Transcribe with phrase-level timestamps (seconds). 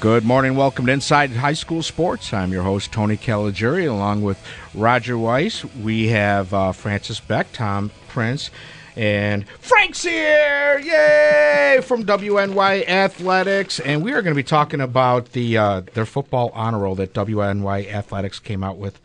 [0.00, 0.56] Good morning.
[0.56, 2.32] Welcome to Inside High School Sports.
[2.32, 4.42] I'm your host, Tony Caligiuri, along with
[4.72, 5.62] Roger Weiss.
[5.74, 8.50] We have uh, Francis Beck, Tom Prince,
[8.96, 10.78] and Frank's here!
[10.78, 11.82] Yay!
[11.82, 13.78] From WNY Athletics.
[13.78, 17.12] And we are going to be talking about the uh, their football honor roll that
[17.12, 18.98] WNY Athletics came out with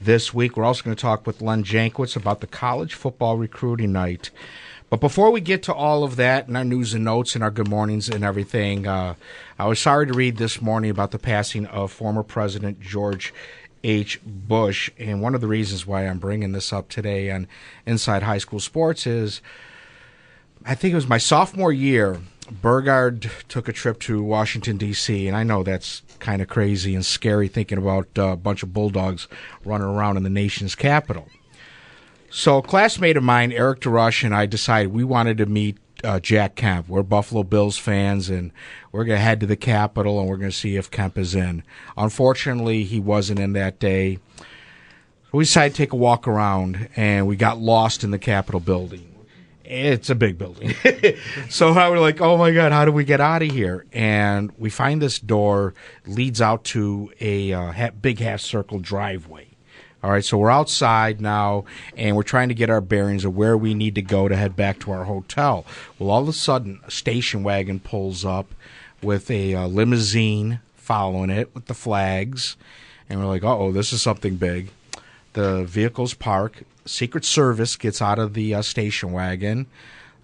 [0.00, 0.56] this week.
[0.56, 4.30] We're also going to talk with Len Jankowitz about the college football recruiting night.
[4.90, 7.50] But before we get to all of that and our news and notes and our
[7.52, 9.14] good mornings and everything, uh,
[9.56, 13.32] I was sorry to read this morning about the passing of former President George
[13.84, 14.20] H.
[14.24, 14.90] Bush.
[14.98, 17.46] And one of the reasons why I'm bringing this up today on
[17.86, 19.40] Inside High School Sports is
[20.64, 22.20] I think it was my sophomore year.
[22.50, 27.06] Burgard took a trip to Washington, D.C., and I know that's kind of crazy and
[27.06, 29.28] scary thinking about uh, a bunch of bulldogs
[29.64, 31.28] running around in the nation's capital.
[32.32, 36.20] So, a classmate of mine, Eric DeRush, and I decided we wanted to meet uh,
[36.20, 36.88] Jack Kemp.
[36.88, 38.52] We're Buffalo Bills fans, and
[38.92, 41.34] we're going to head to the Capitol and we're going to see if Kemp is
[41.34, 41.64] in.
[41.96, 44.20] Unfortunately, he wasn't in that day.
[45.32, 49.12] We decided to take a walk around, and we got lost in the Capitol building.
[49.64, 50.74] It's a big building.
[51.48, 53.86] so I was like, oh my God, how do we get out of here?
[53.92, 55.74] And we find this door
[56.06, 59.49] leads out to a uh, big half circle driveway.
[60.02, 63.54] All right, so we're outside now, and we're trying to get our bearings of where
[63.54, 65.66] we need to go to head back to our hotel.
[65.98, 68.54] Well, all of a sudden, a station wagon pulls up
[69.02, 72.56] with a uh, limousine following it with the flags,
[73.10, 74.70] and we're like, "Oh, this is something big."
[75.34, 76.62] The vehicles park.
[76.86, 79.66] Secret Service gets out of the uh, station wagon,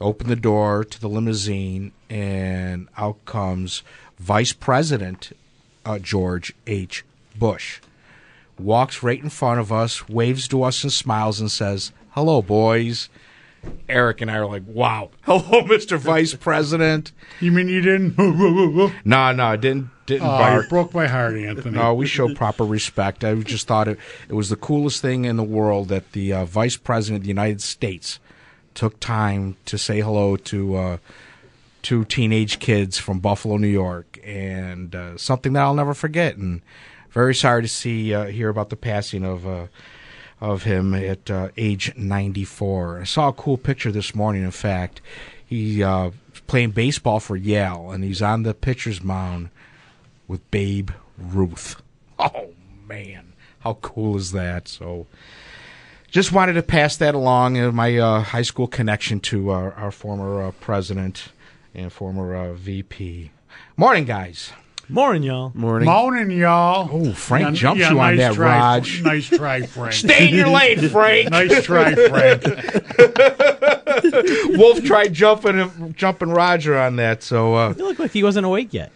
[0.01, 3.83] open the door to the limousine, and out comes
[4.19, 5.37] Vice President
[5.85, 7.05] uh, George H.
[7.39, 7.81] Bush
[8.59, 13.09] walks right in front of us, waves to us and smiles and says, Hello, boys.
[13.89, 15.11] Eric and I are like, wow.
[15.23, 15.99] Hello, Mr.
[15.99, 17.13] Vice President.
[17.41, 18.17] You mean you didn't?
[19.05, 20.69] no, no, I didn't didn't oh, bark.
[20.69, 21.77] broke my heart, Anthony.
[21.77, 23.25] No, we show proper respect.
[23.25, 26.45] I just thought it, it was the coolest thing in the world that the uh,
[26.45, 28.21] Vice President of the United States
[28.75, 30.97] took time to say hello to uh,
[31.83, 36.37] two teenage kids from Buffalo, New York, and uh, something that I'll never forget.
[36.37, 36.63] And
[37.17, 39.69] very sorry to see uh, hear about the passing of uh,
[40.39, 43.01] of him at uh, age 94.
[43.01, 44.43] I saw a cool picture this morning.
[44.43, 45.01] In fact,
[45.47, 46.11] he uh,
[46.47, 49.49] playing baseball for Yale, and he's on the pitcher's mound
[50.29, 51.83] with Babe Ruth.
[52.19, 52.49] Oh
[52.89, 54.69] man, how cool is that?
[54.69, 55.07] So.
[56.09, 59.91] Just wanted to pass that along, uh, my uh, high school connection to our, our
[59.91, 61.29] former president
[61.75, 63.33] and former VP.
[63.77, 64.53] Morning, guys.
[64.89, 65.51] Morning, y'all.
[65.55, 65.89] Morning.
[65.89, 66.89] Morning, y'all.
[66.93, 69.03] Oh, Frank yeah, jumps yeah, you nice on that, try, Raj.
[69.03, 69.93] Nice try, Frank.
[69.95, 71.31] Stay in your lane, Frank.
[71.31, 72.45] nice try, Frank.
[74.57, 78.73] Wolf tried jumping jumping Roger on that, so uh, you look like he wasn't awake
[78.73, 78.93] yet.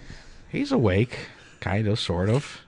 [0.49, 1.19] He's awake,
[1.59, 2.61] kind of, sort of.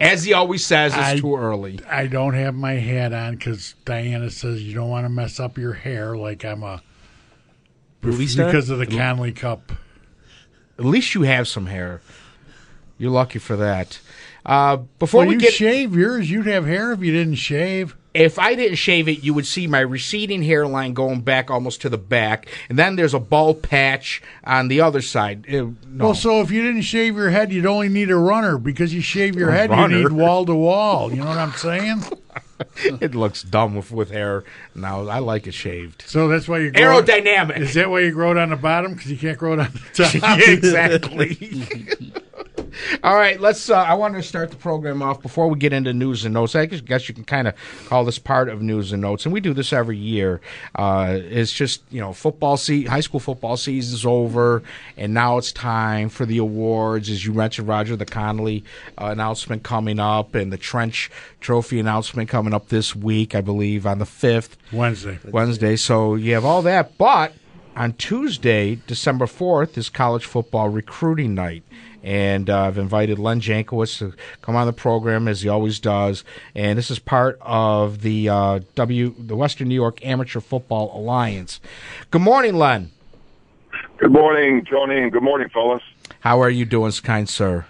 [0.00, 1.78] As he always says, it's I, too early.
[1.88, 5.58] I don't have my hat on because Diana says you don't want to mess up
[5.58, 6.82] your hair like I'm a
[8.02, 9.70] movie star because of the Connolly Cup.
[10.76, 12.00] At least you have some hair.
[12.98, 13.98] You're lucky for that.
[14.46, 17.96] Uh, before well, we you get shave yours, you'd have hair if you didn't shave.
[18.12, 21.88] If I didn't shave it, you would see my receding hairline going back almost to
[21.88, 25.44] the back, and then there's a bald patch on the other side.
[25.48, 26.04] It, no.
[26.04, 29.00] Well, so if you didn't shave your head, you'd only need a runner because you
[29.00, 29.96] shave your a head, runner.
[29.96, 31.10] you need wall to wall.
[31.10, 32.04] You know what I'm saying?
[33.00, 34.44] it looks dumb with, with hair.
[34.74, 36.04] Now I like it shaved.
[36.06, 37.56] So that's why you grow aerodynamic.
[37.56, 39.60] It, is that why you grow it on the bottom because you can't grow it
[39.60, 40.38] on the top?
[40.38, 42.12] exactly.
[43.02, 43.70] All right, let's.
[43.70, 46.54] Uh, I want to start the program off before we get into news and notes.
[46.54, 47.54] I guess you can kind of
[47.86, 50.40] call this part of news and notes, and we do this every year.
[50.74, 54.62] Uh, it's just you know, football se- high school football season's over,
[54.96, 57.08] and now it's time for the awards.
[57.10, 58.64] As you mentioned, Roger, the Connolly
[58.98, 61.10] uh, announcement coming up, and the Trench
[61.40, 65.18] Trophy announcement coming up this week, I believe, on the fifth Wednesday.
[65.30, 65.76] Wednesday.
[65.76, 67.32] So you have all that, but
[67.76, 71.64] on Tuesday, December 4th, is college football recruiting night
[72.04, 74.12] and uh, I've invited Len Jankowitz to
[74.42, 76.22] come on the program as he always does.
[76.54, 81.60] And this is part of the uh, W the Western New York Amateur Football Alliance.
[82.10, 82.90] Good morning, Len.
[83.96, 85.82] Good morning, Tony, and good morning, fellas.
[86.20, 87.64] How are you doing, kind sir?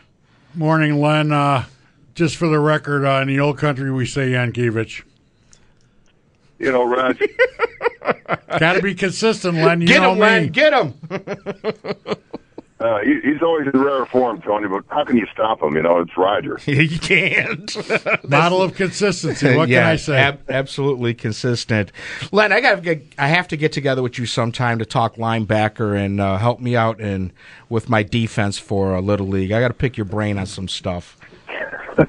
[0.55, 1.31] Morning, Len.
[1.33, 1.65] Uh,
[2.15, 5.03] just for the record, uh, in the old country, we say Yankiewicz.
[6.59, 7.19] you know, Raj.
[8.59, 9.81] Got to be consistent, Len.
[9.81, 10.21] You Get know him, me.
[10.23, 10.49] Len.
[10.49, 10.95] Get him.
[12.81, 14.67] Uh, he, he's always in rare form, Tony.
[14.69, 15.77] But how can you stop him?
[15.77, 16.59] You know, it's Roger.
[16.67, 18.29] you can't.
[18.29, 19.55] Model of consistency.
[19.55, 20.17] What yeah, can I say?
[20.19, 21.93] ab- absolutely consistent.
[22.33, 23.01] Len, I got to.
[23.17, 26.75] I have to get together with you sometime to talk linebacker and uh, help me
[26.75, 27.33] out and
[27.69, 29.53] with my defense for a little league.
[29.53, 31.17] I got to pick your brain on some stuff.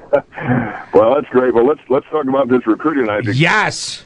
[0.94, 1.54] Well, that's great.
[1.54, 3.22] Well, let's let's talk about this recruiting night.
[3.22, 4.06] because, Yes.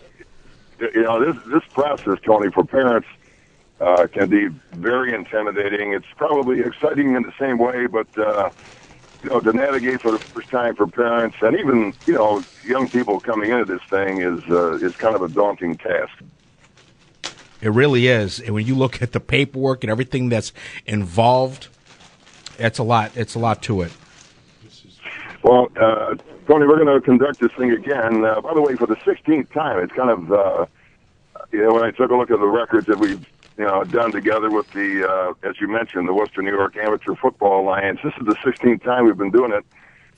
[0.80, 3.08] You know, this this process, Tony, for parents
[3.80, 5.94] uh, can be very intimidating.
[5.94, 8.50] It's probably exciting in the same way, but uh,
[9.24, 12.90] you know, to navigate for the first time for parents and even you know young
[12.90, 16.14] people coming into this thing is uh, is kind of a daunting task.
[17.62, 18.40] It really is.
[18.40, 20.54] And when you look at the paperwork and everything that's
[20.86, 21.68] involved,
[22.58, 23.12] it's a lot.
[23.16, 23.92] It's a lot to it.
[25.44, 26.16] Well, uh,
[26.48, 28.26] Tony, we're going to conduct this thing again.
[28.26, 30.66] Uh, by the way, for the 16th time, it's kind of, uh,
[31.52, 33.26] you know, when I took a look at the records that we've,
[33.60, 37.14] you know, done together with the, uh, as you mentioned, the Western New York Amateur
[37.14, 39.66] Football Alliance, this is the 16th time we've been doing it,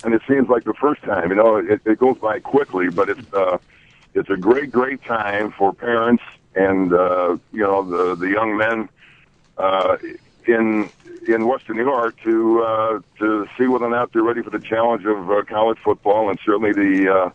[0.03, 1.31] and it seems like the first time.
[1.31, 3.57] You know, it, it goes by quickly, but it's, uh,
[4.13, 6.21] it's a great, great time for parents
[6.53, 8.87] and, uh, you know, the, the young men,
[9.57, 9.97] uh,
[10.47, 10.89] in
[11.27, 14.59] in Western New York to uh, to see whether or not they're ready for the
[14.59, 17.29] challenge of uh, college football, and certainly the uh,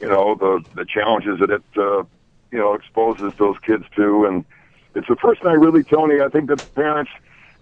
[0.00, 2.04] you know the the challenges that it uh,
[2.52, 4.26] you know exposes those kids to.
[4.26, 4.44] And
[4.94, 6.20] it's the first time, really, Tony.
[6.20, 7.10] I think that the parents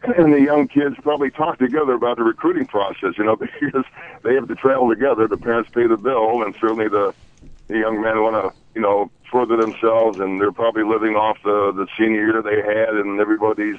[0.03, 3.15] and the young kids probably talk together about the recruiting process.
[3.19, 3.85] You know, because
[4.23, 5.29] they have to travel together.
[5.29, 7.15] The parents pay the bill, and certainly the
[7.69, 11.73] the young men want to you know further themselves, and they're probably living off the
[11.73, 13.79] the senior year they had, and everybody's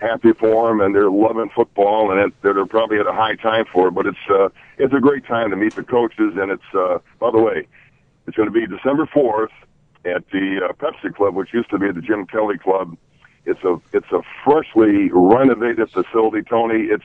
[0.00, 3.64] happy for them and they're loving football and it, they're probably at a high time
[3.72, 3.90] for it.
[3.92, 4.48] But it's uh,
[4.78, 7.66] it's a great time to meet the coaches and it's uh, by the way,
[8.26, 9.50] it's going to be December fourth
[10.04, 12.96] at the uh, Pepsi Club, which used to be the Jim Kelly Club.
[13.44, 16.84] It's a it's a freshly renovated facility, Tony.
[16.84, 17.04] It's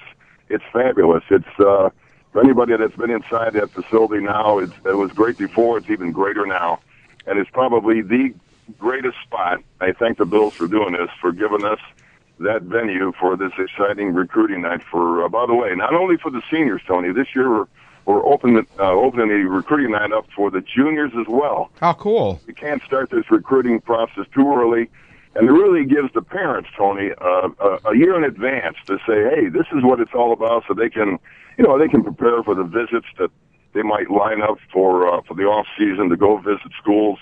[0.50, 1.24] it's fabulous.
[1.30, 1.90] It's uh,
[2.32, 4.60] for anybody that's been inside that facility now.
[4.60, 5.78] It's, it was great before.
[5.78, 6.80] It's even greater now,
[7.26, 8.34] and it's probably the
[8.78, 9.62] greatest spot.
[9.80, 11.80] I thank the Bills for doing this, for giving us
[12.40, 14.82] that venue for this exciting recruiting night.
[14.84, 17.14] For uh, by the way, not only for the seniors, Tony.
[17.14, 17.68] This year
[18.06, 21.72] we're opening uh, opening the recruiting night up for the juniors as well.
[21.80, 22.42] How cool.
[22.46, 24.90] We can't start this recruiting process too early,
[25.36, 29.24] and it really gives the parents, Tony, uh, a, a year in advance to say,
[29.34, 31.18] hey, this is what it's all about, so they can,
[31.58, 33.32] you know, they can prepare for the visits that
[33.74, 37.20] they might line up for uh, for the off season to go visit schools.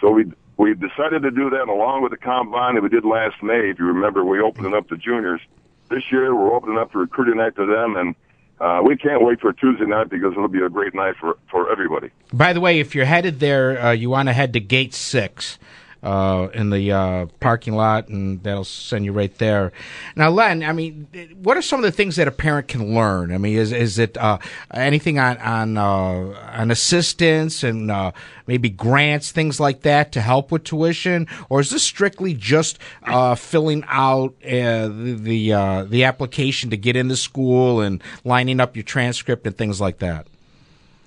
[0.00, 3.42] So we we decided to do that along with the combine that we did last
[3.42, 3.70] May.
[3.70, 5.40] If you remember, we opened it up to juniors.
[5.88, 8.16] This year, we're opening up the recruiting night to them, and
[8.60, 11.70] uh, we can't wait for Tuesday night because it'll be a great night for for
[11.70, 12.10] everybody.
[12.32, 15.58] By the way, if you're headed there, uh, you want to head to Gate Six.
[16.02, 19.72] Uh, in the uh, parking lot, and that'll send you right there.
[20.14, 21.08] Now, Len, I mean,
[21.42, 23.32] what are some of the things that a parent can learn?
[23.32, 24.38] I mean, is is it uh,
[24.72, 28.12] anything on on uh, on assistance and uh,
[28.46, 33.34] maybe grants, things like that, to help with tuition, or is this strictly just uh,
[33.34, 38.76] filling out uh, the the, uh, the application to get into school and lining up
[38.76, 40.26] your transcript and things like that?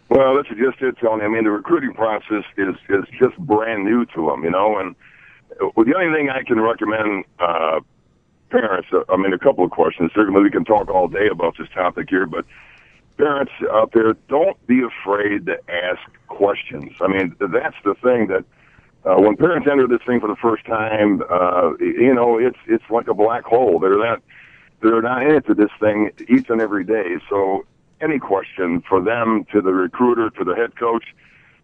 [0.09, 1.23] Well, that's just it, Tony.
[1.23, 4.77] I mean, the recruiting process is is just brand new to them, you know.
[4.79, 4.95] And
[5.59, 7.79] the only thing I can recommend uh,
[8.49, 10.11] parents, uh, I mean, a couple of questions.
[10.15, 12.45] Certainly, we can talk all day about this topic here, but
[13.17, 16.93] parents out there, don't be afraid to ask questions.
[17.01, 18.45] I mean, that's the thing that
[19.05, 22.83] uh, when parents enter this thing for the first time, uh, you know, it's it's
[22.89, 23.77] like a black hole.
[23.77, 24.23] They're not
[24.81, 27.17] they're not into this thing each and every day.
[27.29, 27.65] So
[28.01, 31.05] any question for them to the recruiter to the head coach,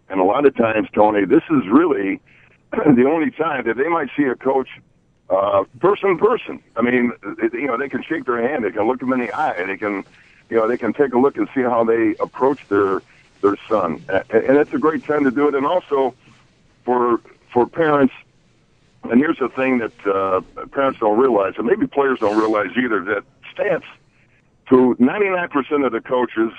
[0.10, 2.20] and a lot of times, Tony, this is really
[2.72, 4.70] the only time that they might see a coach
[5.30, 6.62] uh, person person.
[6.76, 7.12] I mean,
[7.54, 9.78] you know, they can shake their hand, they can look them in the eye, they
[9.78, 10.04] can,
[10.50, 13.02] you know, they can take a look and see how they approach their
[13.42, 15.56] their son, and, and it's a great time to do it.
[15.56, 16.14] And also
[16.84, 17.20] for
[17.52, 18.14] for parents,
[19.04, 23.04] and here's the thing that uh, parents don't realize, and maybe players don't realize either,
[23.06, 23.24] that
[23.56, 23.84] stats
[24.70, 26.52] to 99% of the coaches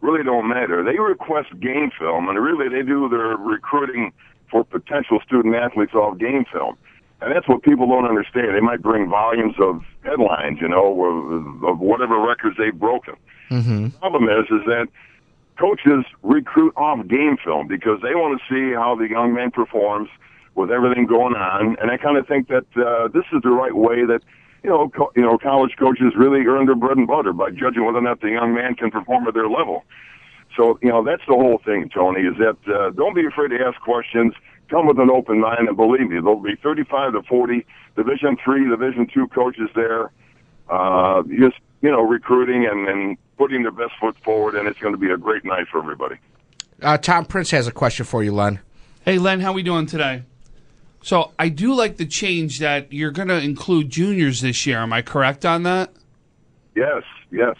[0.00, 0.82] really don't matter.
[0.84, 4.12] They request game film, and really they do their recruiting
[4.50, 6.76] for potential student athletes off game film.
[7.20, 8.54] And that's what people don't understand.
[8.54, 13.14] They might bring volumes of headlines, you know, of, of whatever records they've broken.
[13.50, 13.84] Mm-hmm.
[13.84, 14.88] The problem is, is that
[15.58, 20.10] coaches recruit off game film because they want to see how the young man performs
[20.54, 21.76] with everything going on.
[21.80, 24.20] And I kind of think that uh, this is the right way that
[24.66, 27.86] you know, co- you know, college coaches really earn their bread and butter by judging
[27.86, 29.84] whether or not the young man can perform at their level.
[30.56, 32.22] So you know that's the whole thing, Tony.
[32.22, 34.34] Is that uh, don't be afraid to ask questions.
[34.68, 38.68] Come with an open mind, and believe me, there'll be 35 to 40 Division three,
[38.68, 40.10] Division two coaches there.
[40.68, 44.94] Uh, just you know, recruiting and, and putting their best foot forward, and it's going
[44.94, 46.16] to be a great night for everybody.
[46.82, 48.58] Uh, Tom Prince has a question for you, Len.
[49.04, 50.24] Hey, Len, how we doing today?
[51.06, 54.78] So I do like the change that you're going to include juniors this year.
[54.78, 55.92] Am I correct on that?
[56.74, 57.54] Yes, yes.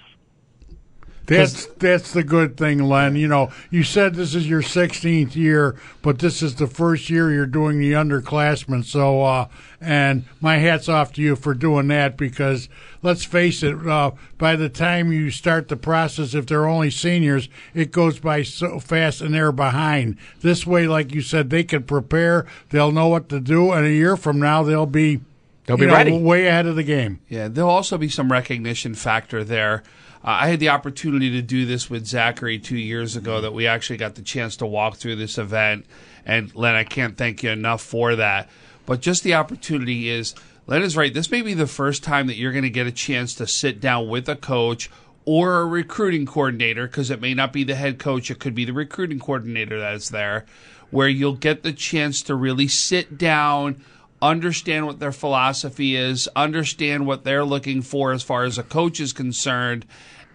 [1.26, 3.16] That's that's the good thing, Len.
[3.16, 7.32] You know, you said this is your 16th year, but this is the first year
[7.32, 8.84] you're doing the underclassmen.
[8.84, 9.48] So, uh,
[9.80, 12.68] and my hats off to you for doing that because
[13.02, 17.48] let's face it, uh, by the time you start the process, if they're only seniors,
[17.74, 20.16] it goes by so fast and they're behind.
[20.40, 23.90] This way, like you said, they can prepare, they'll know what to do, and a
[23.90, 25.20] year from now they'll be
[25.66, 26.16] They'll be know, ready.
[26.16, 27.18] way ahead of the game.
[27.28, 29.82] Yeah, there'll also be some recognition factor there.
[30.26, 33.40] Uh, I had the opportunity to do this with Zachary two years ago.
[33.40, 35.86] That we actually got the chance to walk through this event,
[36.26, 38.50] and Len, I can't thank you enough for that.
[38.86, 40.34] But just the opportunity is,
[40.66, 41.14] Len is right.
[41.14, 43.80] This may be the first time that you're going to get a chance to sit
[43.80, 44.90] down with a coach
[45.24, 48.64] or a recruiting coordinator, because it may not be the head coach; it could be
[48.64, 50.44] the recruiting coordinator that is there,
[50.90, 53.80] where you'll get the chance to really sit down
[54.22, 58.98] understand what their philosophy is, understand what they're looking for as far as a coach
[58.98, 59.84] is concerned,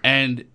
[0.04, 0.46] and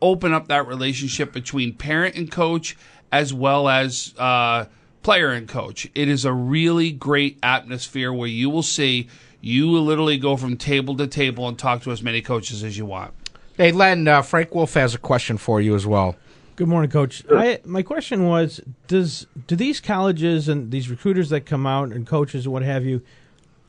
[0.00, 2.76] open up that relationship between parent and coach
[3.12, 4.64] as well as uh,
[5.02, 5.88] player and coach.
[5.94, 9.08] It is a really great atmosphere where you will see
[9.40, 12.78] you will literally go from table to table and talk to as many coaches as
[12.78, 13.12] you want.
[13.56, 16.16] Hey, Len, uh, Frank Wolf has a question for you as well.
[16.54, 17.24] Good morning, Coach.
[17.30, 22.06] I, my question was: Does do these colleges and these recruiters that come out and
[22.06, 23.02] coaches and what have you?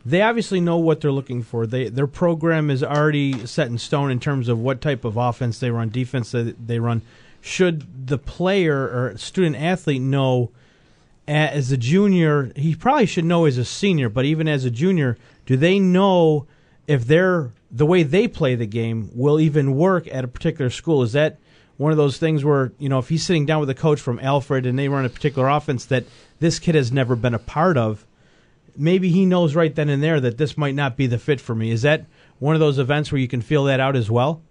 [0.05, 1.65] They obviously know what they're looking for.
[1.65, 5.59] They their program is already set in stone in terms of what type of offense
[5.59, 7.01] they run, defense that they run.
[7.41, 10.51] Should the player or student athlete know
[11.27, 12.51] as a junior?
[12.55, 16.47] He probably should know as a senior, but even as a junior, do they know
[16.85, 21.01] if they're the way they play the game will even work at a particular school?
[21.01, 21.39] Is that
[21.77, 24.19] one of those things where you know if he's sitting down with a coach from
[24.19, 26.03] Alfred and they run a particular offense that
[26.39, 28.05] this kid has never been a part of,
[28.75, 31.55] maybe he knows right then and there that this might not be the fit for
[31.55, 31.71] me.
[31.71, 32.05] Is that
[32.39, 34.41] one of those events where you can feel that out as well?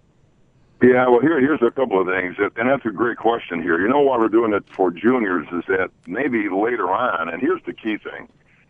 [0.81, 3.79] Yeah, well, here here's a couple of things, and that's a great question here.
[3.79, 7.61] You know why we're doing it for juniors is that maybe later on, and here's
[7.65, 8.27] the key thing,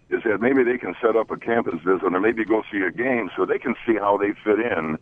[0.09, 2.91] is that maybe they can set up a campus visit or maybe go see a
[2.91, 4.99] game so they can see how they fit in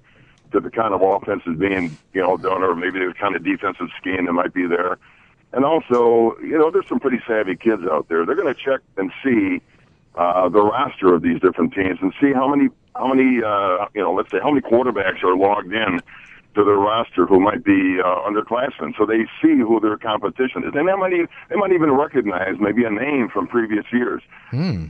[0.53, 3.88] to the kind of offenses being, you know, done, or maybe the kind of defensive
[4.00, 4.98] scheme that might be there.
[5.51, 8.25] And also, you know, there's some pretty savvy kids out there.
[8.25, 9.62] They're going to check and see
[10.15, 14.01] uh, the roster of these different teams and see how many, how many, uh, you
[14.01, 15.99] know, let's say how many quarterbacks are logged in
[16.53, 20.71] to their roster who might be uh, underclassmen, so they see who their competition is,
[20.75, 24.21] and they might even, they might even recognize maybe a name from previous years.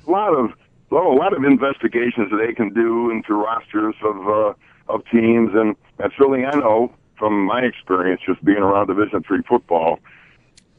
[0.08, 0.52] A lot of
[0.90, 4.54] well, a lot of investigations that they can do into rosters of uh,
[4.92, 9.44] of teams, and and certainly I know from my experience just being around Division three
[9.48, 10.00] football,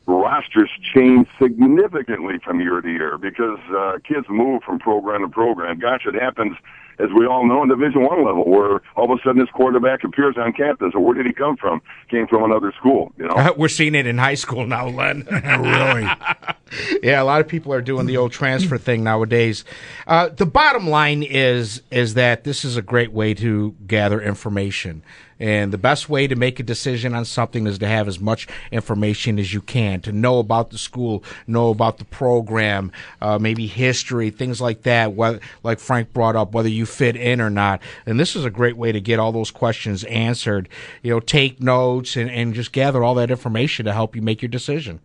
[0.06, 5.78] rosters change significantly from year to year because uh, kids move from program to program.
[5.78, 6.56] Gosh, it happens
[6.98, 10.04] as we all know in Division One level, where all of a sudden this quarterback
[10.04, 10.92] appears on campus.
[10.94, 11.82] Or where did he come from?
[12.10, 13.34] Came from another school, you know.
[13.34, 15.26] Uh, we're seeing it in high school now, Len.
[15.30, 16.08] really?
[17.02, 19.64] yeah, a lot of people are doing the old transfer thing nowadays.
[20.06, 25.02] Uh, the bottom line is is that this is a great way to gather information,
[25.42, 28.46] and the best way to make a decision on something is to have as much
[28.70, 33.66] information as you can to know about the school, know about the program, uh, maybe
[33.66, 35.14] history, things like that.
[35.14, 38.50] What, like Frank brought up, whether you fit in or not, and this is a
[38.50, 40.68] great way to get all those questions answered.
[41.02, 44.42] You know, take notes and, and just gather all that information to help you make
[44.42, 45.00] your decision.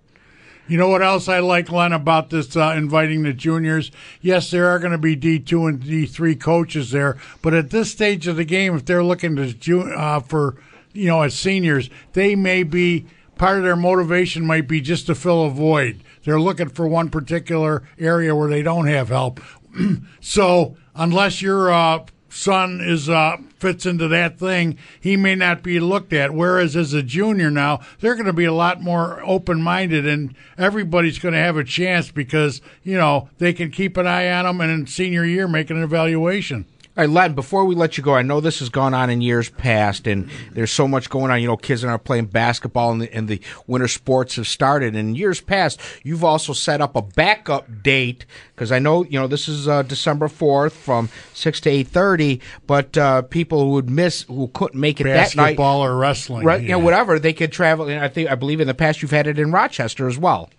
[0.67, 3.89] You know what else I like, Len, about this uh, inviting the juniors?
[4.21, 8.27] Yes, there are going to be D2 and D3 coaches there, but at this stage
[8.27, 10.57] of the game, if they're looking to ju- uh, for,
[10.91, 13.05] you know, as seniors, they may be
[13.37, 16.03] part of their motivation might be just to fill a void.
[16.23, 19.39] They're looking for one particular area where they don't have help.
[20.19, 22.05] so unless your uh,
[22.37, 26.33] son is uh, fits into that thing, he may not be looked at.
[26.33, 30.35] Whereas as a junior now, they're going to be a lot more open minded, and
[30.57, 34.45] everybody's going to have a chance because you know they can keep an eye on
[34.45, 36.65] them, and in senior year make an evaluation.
[36.97, 39.21] All right, Len, before we let you go, I know this has gone on in
[39.21, 41.39] years past, and there's so much going on.
[41.39, 44.95] You know, kids are playing basketball, and the, and the winter sports have started.
[44.95, 48.25] And in years past, you've also set up a backup date
[48.55, 52.41] because I know you know this is uh, December fourth from six to eight thirty.
[52.65, 56.47] But uh, people who would miss, who couldn't make it that night, Basketball or wrestling.
[56.47, 56.59] right?
[56.63, 56.83] You know, yeah.
[56.83, 57.87] whatever they could travel.
[57.87, 60.49] And I think I believe in the past you've had it in Rochester as well.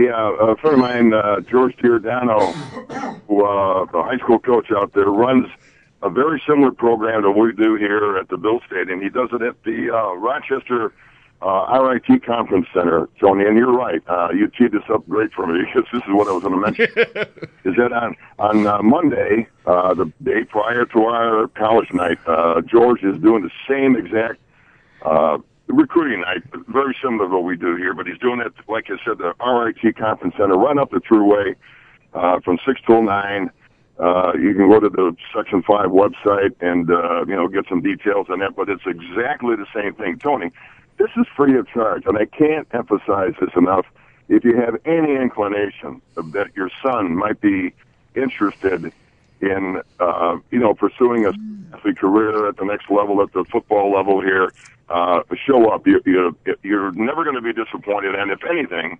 [0.00, 2.52] Yeah, a friend of mine, uh, George Giordano,
[3.28, 5.46] who uh, the high school coach out there, runs
[6.02, 9.02] a very similar program to what we do here at the Bill Stadium.
[9.02, 10.94] He does it at the uh, Rochester
[11.42, 13.44] uh, RIT Conference Center, Tony.
[13.44, 16.28] And you're right, uh, you teed this up great for me because this is what
[16.28, 16.86] I was going to mention.
[17.64, 22.62] is that on on uh, Monday, uh, the day prior to our college night, uh,
[22.62, 24.40] George is doing the same exact
[25.02, 25.36] uh,
[25.72, 28.96] recruiting night, very similar to what we do here, but he's doing it, like I
[29.04, 31.54] said, the RIT Conference Center, run up the Thruway
[32.14, 33.50] uh, from 6 till 9.
[33.98, 37.82] Uh, you can go to the Section 5 website and, uh, you know, get some
[37.82, 40.18] details on that, but it's exactly the same thing.
[40.18, 40.50] Tony,
[40.98, 43.86] this is free of charge, and I can't emphasize this enough.
[44.28, 47.72] If you have any inclination that your son might be
[48.14, 48.92] interested
[49.40, 51.32] in uh, you know pursuing a
[51.74, 54.52] athlete career at the next level, at the football level here,
[54.88, 55.86] uh, show up.
[55.86, 58.98] You, you, you're never going to be disappointed, and if anything,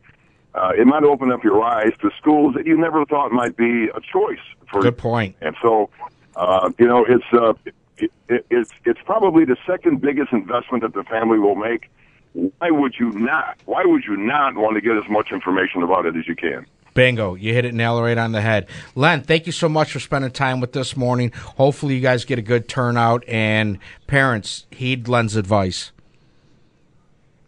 [0.54, 3.88] uh, it might open up your eyes to schools that you never thought might be
[3.88, 4.38] a choice
[4.70, 4.82] for.
[4.82, 5.36] Good point.
[5.40, 5.90] And so,
[6.36, 7.54] uh, you know, it's uh,
[7.98, 11.90] it, it, it's it's probably the second biggest investment that the family will make.
[12.32, 13.58] Why would you not?
[13.64, 16.66] Why would you not want to get as much information about it as you can?
[16.94, 17.34] Bingo.
[17.34, 18.66] You hit it nail right on the head.
[18.94, 21.30] Len, thank you so much for spending time with us this morning.
[21.56, 25.92] Hopefully, you guys get a good turnout, and parents, heed Len's advice.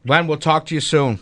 [0.04, 1.18] Len, we'll talk to you soon.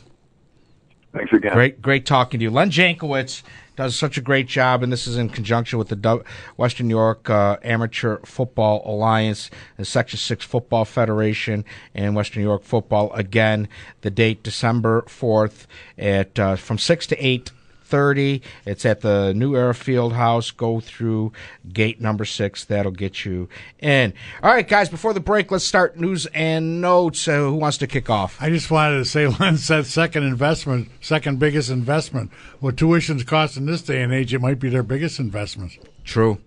[1.12, 1.52] Thanks again.
[1.52, 2.50] Great, great talking to you.
[2.50, 3.42] Len Jankowitz
[3.76, 6.24] does such a great job, and this is in conjunction with the
[6.56, 12.48] Western New York uh, Amateur Football Alliance, the Section 6 Football Federation, and Western New
[12.48, 13.12] York Football.
[13.14, 13.68] Again,
[14.02, 17.50] the date December 4th at uh, from 6 to 8
[17.90, 18.40] 30.
[18.64, 20.50] It's at the New Era Field House.
[20.50, 21.32] Go through
[21.70, 22.64] gate number six.
[22.64, 23.48] That'll get you
[23.80, 24.14] in.
[24.42, 27.26] All right, guys, before the break, let's start news and notes.
[27.28, 28.40] Uh, who wants to kick off?
[28.40, 32.30] I just wanted to say, Len said second investment, second biggest investment.
[32.60, 35.72] What tuition's cost in this day and age, it might be their biggest investment.
[36.04, 36.38] True.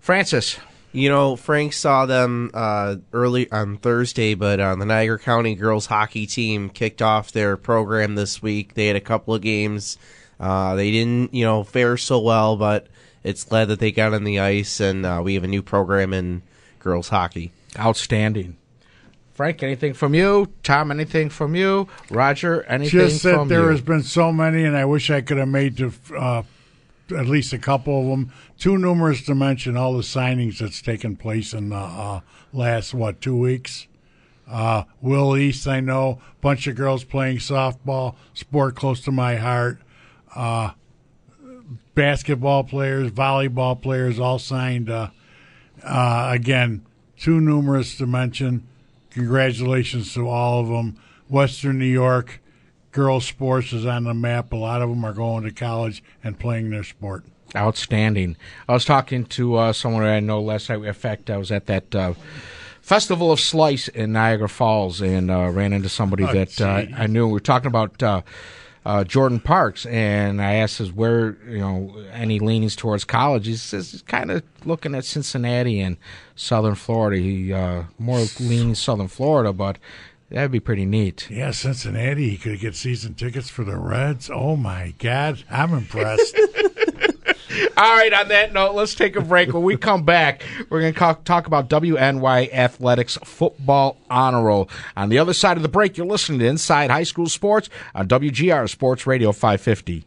[0.00, 0.58] Francis.
[0.92, 5.84] You know, Frank saw them uh, early on Thursday, but uh, the Niagara County girls
[5.84, 8.72] hockey team kicked off their program this week.
[8.72, 9.98] They had a couple of games.
[10.38, 12.86] Uh, they didn't, you know, fare so well, but
[13.24, 16.12] it's glad that they got on the ice, and uh, we have a new program
[16.12, 16.42] in
[16.78, 17.52] girls hockey.
[17.78, 18.56] Outstanding.
[19.34, 20.50] Frank, anything from you?
[20.62, 21.88] Tom, anything from you?
[22.10, 23.68] Roger, anything Just that there you?
[23.68, 26.42] has been so many, and I wish I could have made to, uh,
[27.10, 28.32] at least a couple of them.
[28.58, 32.20] Too numerous to mention all the signings that's taken place in the uh,
[32.54, 33.86] last what two weeks.
[34.48, 39.80] Uh, Will East, I know, bunch of girls playing softball, sport close to my heart.
[40.36, 40.70] Uh,
[41.94, 44.90] basketball players, volleyball players, all signed.
[44.90, 45.08] Uh,
[45.82, 46.84] uh, again,
[47.18, 48.66] too numerous to mention.
[49.10, 50.98] Congratulations to all of them.
[51.28, 52.40] Western New York
[52.92, 54.52] girls sports is on the map.
[54.52, 57.24] A lot of them are going to college and playing their sport.
[57.54, 58.36] Outstanding.
[58.68, 60.82] I was talking to uh, someone I know last night.
[60.82, 62.14] In fact, I was at that uh,
[62.82, 66.86] Festival of Slice in Niagara Falls and uh, ran into somebody Oh, that uh.
[66.96, 67.26] I knew.
[67.26, 68.02] We were talking about
[68.86, 73.46] uh, Jordan Parks, and I asked him where you know any leanings towards college.
[73.46, 75.96] He says he's kind of looking at Cincinnati and
[76.36, 77.20] Southern Florida.
[77.20, 79.78] He uh, more leaning Southern Florida, but
[80.30, 81.28] that'd be pretty neat.
[81.28, 84.30] Yeah, Cincinnati, he could get season tickets for the Reds.
[84.32, 86.38] Oh my God, I'm impressed.
[87.76, 89.52] All right, on that note, let's take a break.
[89.52, 94.68] When we come back, we're going to talk about WNY Athletics Football Honor Roll.
[94.96, 98.08] On the other side of the break, you're listening to Inside High School Sports on
[98.08, 100.04] WGR Sports Radio 550.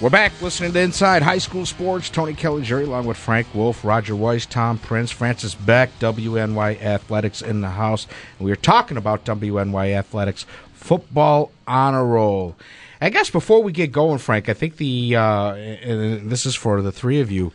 [0.00, 2.08] We're back listening to Inside High School Sports.
[2.08, 7.62] Tony Caligiuri, along with Frank Wolf, Roger Weiss, Tom Prince, Francis Beck, WNY Athletics in
[7.62, 8.06] the house.
[8.38, 10.46] And we are talking about WNY Athletics
[10.78, 12.56] Football Honor Roll.
[13.00, 16.80] I guess before we get going, Frank, I think the uh, and this is for
[16.82, 17.52] the three of you.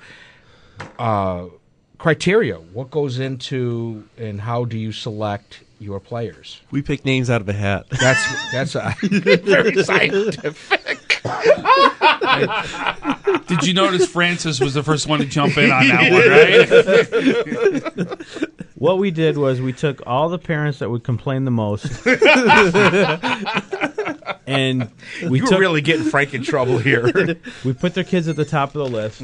[1.00, 1.46] Uh,
[1.98, 6.62] criteria: what goes into and how do you select your players?
[6.72, 7.86] We pick names out of a hat.
[7.90, 11.00] That's that's a very scientific.
[13.48, 18.20] Did you notice Francis was the first one to jump in on that one, right?
[18.84, 22.06] What we did was we took all the parents that would complain the most,
[24.46, 24.92] and
[25.22, 27.10] we you were took, really getting Frank in trouble here.
[27.64, 29.22] we put their kids at the top of the list.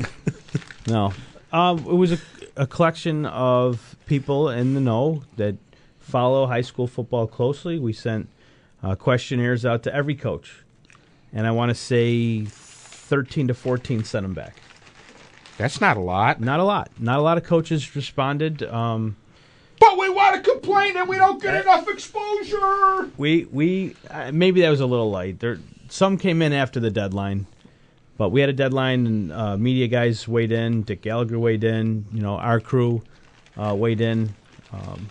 [0.88, 1.12] No,
[1.52, 2.20] um, it was a,
[2.56, 5.58] a collection of people in the know that
[6.00, 7.80] follow high school football closely.
[7.80, 8.30] We sent
[8.82, 10.64] uh, questionnaires out to every coach,
[11.34, 14.56] and I want to say thirteen to fourteen sent them back.
[15.58, 16.40] That's not a lot.
[16.40, 16.92] Not a lot.
[16.98, 18.64] Not a lot of coaches responded.
[18.64, 19.18] Um,
[19.90, 23.10] But we want to complain that we don't get enough exposure.
[23.18, 25.40] we we uh, maybe that was a little light.
[25.40, 27.48] There, some came in after the deadline,
[28.16, 30.84] but we had a deadline, and uh, media guys weighed in.
[30.84, 32.06] Dick Gallagher weighed in.
[32.14, 33.02] You know, our crew
[33.58, 34.36] uh, weighed in.
[34.72, 35.10] Um,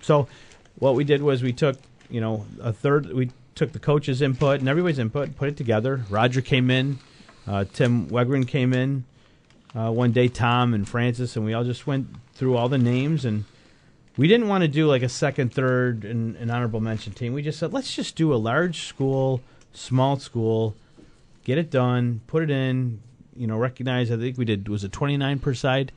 [0.00, 0.26] so
[0.76, 1.76] what we did was we took
[2.08, 3.12] you know a third.
[3.12, 6.02] We took the coaches' input and everybody's input, put it together.
[6.08, 6.98] Roger came in.
[7.46, 9.04] Uh, Tim Wegren came in
[9.74, 10.28] uh, one day.
[10.28, 13.44] Tom and Francis, and we all just went through all the names and
[14.16, 17.32] we didn't want to do like a second, third, and an honorable mention team.
[17.32, 19.40] We just said let's just do a large school,
[19.72, 20.76] small school,
[21.44, 23.00] get it done, put it in.
[23.36, 24.12] You know, recognize.
[24.12, 25.90] I think we did was it twenty nine per side,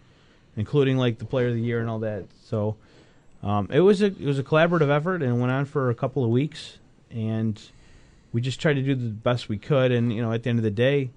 [0.55, 2.25] including like the player of the year and all that.
[2.43, 2.77] So
[3.43, 6.23] um, it was a it was a collaborative effort and went on for a couple
[6.23, 6.79] of weeks,
[7.11, 7.61] and
[8.33, 9.91] we just tried to do the best we could.
[9.91, 11.11] And you know, at the end of the day,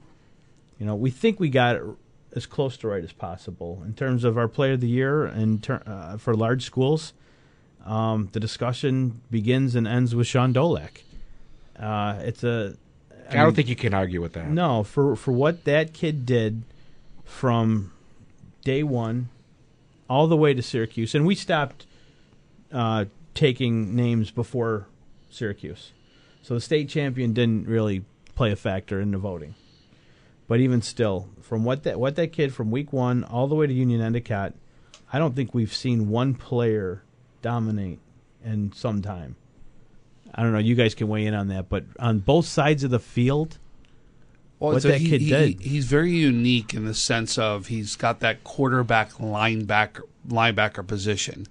[0.79, 1.83] you know, we think we got it
[2.35, 5.63] as close to right as possible in terms of our player of the year and
[5.63, 7.13] ter- uh, for large schools.
[7.85, 11.03] Um, the discussion begins and ends with Sean Dolak.
[11.79, 12.77] Uh, it's a.
[13.31, 14.49] I don't think you can argue with that.
[14.51, 16.63] No, for for what that kid did
[17.25, 17.93] from
[18.65, 19.29] day one
[20.09, 21.87] all the way to Syracuse, and we stopped
[22.73, 24.87] uh, taking names before
[25.31, 25.93] Syracuse,
[26.43, 29.55] so the state champion didn't really play a factor in the voting.
[30.51, 33.69] But even still, from what that what that kid from week one all the way
[33.69, 34.53] to Union Endicott,
[35.13, 37.05] I don't think we've seen one player
[37.41, 38.01] dominate
[38.45, 39.37] in some time.
[40.35, 40.59] I don't know.
[40.59, 43.59] You guys can weigh in on that, but on both sides of the field,
[44.59, 45.61] Well, what a- that he- kid he- did.
[45.61, 51.47] He's very unique in the sense of he's got that quarterback linebacker linebacker position.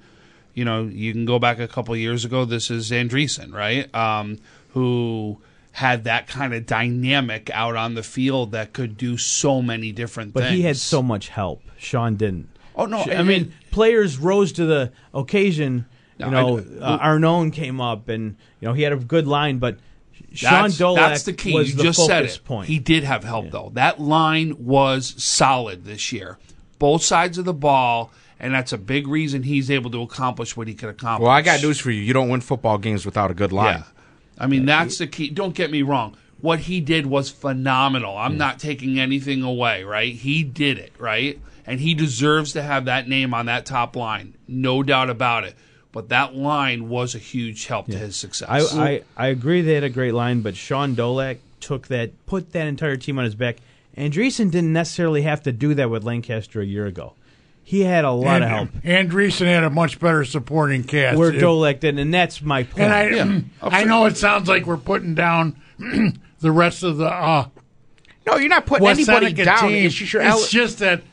[0.53, 2.43] You know, you can go back a couple years ago.
[2.43, 3.95] This is Andreessen, right?
[3.95, 4.39] Um,
[4.73, 5.38] who
[5.80, 10.34] had that kind of dynamic out on the field that could do so many different
[10.34, 10.52] But things.
[10.52, 11.62] But he had so much help.
[11.78, 12.50] Sean didn't.
[12.76, 15.86] Oh, no, I and- mean, players rose to the occasion.
[16.18, 19.60] You know, I- uh, Arnone came up, and you know he had a good line,
[19.60, 19.78] but
[20.34, 21.54] Sean That's, Dolak that's the key.
[21.54, 22.44] was you the just focus said it.
[22.44, 22.68] point.
[22.68, 23.72] He did have help though.
[23.74, 26.38] That line was solid this year,
[26.78, 30.68] both sides of the ball, and that's a big reason he's able to accomplish what
[30.68, 31.24] he could accomplish.
[31.26, 32.02] Well, I got news for you.
[32.02, 33.78] You don't win football games without a good line.
[33.78, 33.84] Yeah.
[34.39, 35.30] I mean, that's the key.
[35.30, 36.15] Don't get me wrong.
[36.41, 38.17] What he did was phenomenal.
[38.17, 40.13] I'm not taking anything away, right?
[40.13, 41.39] He did it, right?
[41.67, 44.36] And he deserves to have that name on that top line.
[44.47, 45.56] No doubt about it.
[45.91, 48.47] But that line was a huge help to his success.
[48.49, 52.54] I, I I agree they had a great line, but Sean Dolak took that, put
[52.54, 53.58] that entire team on his back.
[53.97, 57.13] Andreessen didn't necessarily have to do that with Lancaster a year ago.
[57.69, 58.69] He had a lot and, of help.
[58.84, 61.19] Andreessen had a much better supporting cast.
[61.19, 62.79] Where If- Dolak did, and that's my point.
[62.91, 65.55] and I, I know it sounds like we're putting down
[66.39, 67.47] the rest of the uh,
[68.25, 69.69] No, you're not putting West anybody Seneca down.
[69.69, 69.86] team.
[69.86, 71.03] It's just your It's ele- just that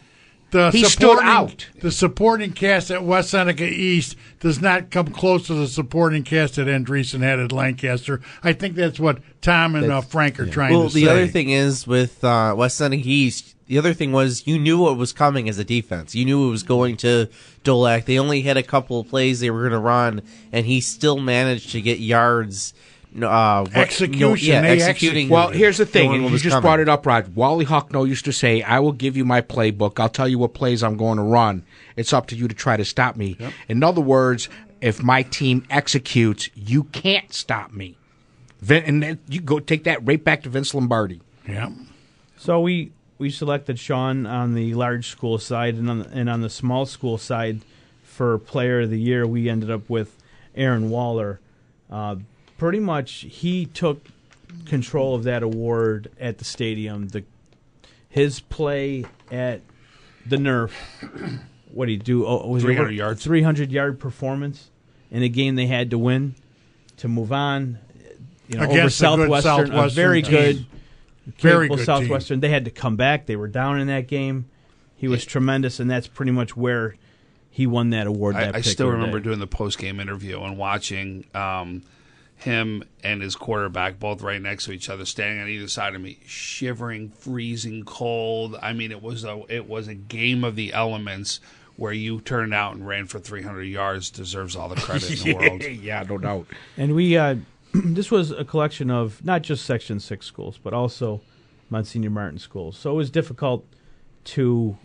[0.51, 1.67] the He stood supporting, out.
[1.81, 6.57] The supporting cast at West Seneca East does not come close to the supporting cast
[6.57, 8.21] that Andreessen had at Lancaster.
[8.43, 11.05] I think that's what Tom and uh, Frank are trying Well, to say.
[11.05, 13.55] Well, the other thing is with uh, West Seneca East.
[13.67, 16.15] The other thing was you knew what was coming as a defense.
[16.15, 17.29] You knew it was going to
[17.65, 18.05] Dolak.
[18.05, 21.19] They only had a couple of plays they were going to run, and he still
[21.19, 22.75] managed to get yards.
[23.23, 24.49] Uh, what- Execution.
[24.49, 25.29] yeah, They executing.
[25.29, 26.63] Well, here's the thing, knowing and what you just coming.
[26.63, 27.35] brought it up, Rod.
[27.35, 29.99] Wally Hucknall used to say, "I will give you my playbook.
[29.99, 31.63] I'll tell you what plays I'm going to run.
[31.97, 33.37] It's up to you to try to stop me."
[33.69, 34.49] In other words,
[34.81, 37.97] if my team executes, you can't stop me.
[38.61, 41.21] Vin, and then you go take that right back to Vince Lombardi.
[41.49, 41.71] yeah.
[42.39, 46.43] So we we selected Sean on the large school side, and on the, and on
[46.43, 47.61] the small school side
[48.03, 50.17] for Player of the Year, we ended up with
[50.55, 51.41] Aaron Waller.
[51.91, 52.17] Uh,
[52.59, 54.07] pretty much, he took
[54.67, 57.09] control of that award at the stadium.
[57.09, 57.25] The
[58.09, 59.61] his play at
[60.25, 60.71] the Nerf.
[61.71, 62.27] What did he do?
[62.27, 63.23] Oh, was 300 over yards.
[63.23, 64.71] Three hundred yard performance
[65.11, 66.35] in a game they had to win
[66.99, 67.79] to move on.
[68.49, 70.31] You know, Against over good Southwestern, a very team.
[70.31, 70.67] good
[71.39, 72.41] Very good Southwestern.
[72.41, 73.27] They had to come back.
[73.27, 74.47] They were down in that game.
[74.95, 76.97] He was tremendous, and that's pretty much where
[77.51, 78.37] he won that award.
[78.37, 79.25] that I, I still remember day.
[79.25, 81.83] doing the post game interview and watching um,
[82.37, 86.01] him and his quarterback both right next to each other, standing on either side of
[86.01, 88.57] me, shivering, freezing cold.
[88.63, 91.41] I mean, it was a it was a game of the elements
[91.77, 94.11] where you turned out and ran for 300 yards.
[94.11, 95.65] Deserves all the credit in the world.
[95.65, 96.47] yeah, no doubt.
[96.77, 97.37] And we uh,
[97.75, 101.23] this was a collection of not just Section Six schools, but also
[101.71, 102.77] Monsignor Martin schools.
[102.79, 103.65] So it was difficult
[104.25, 104.77] to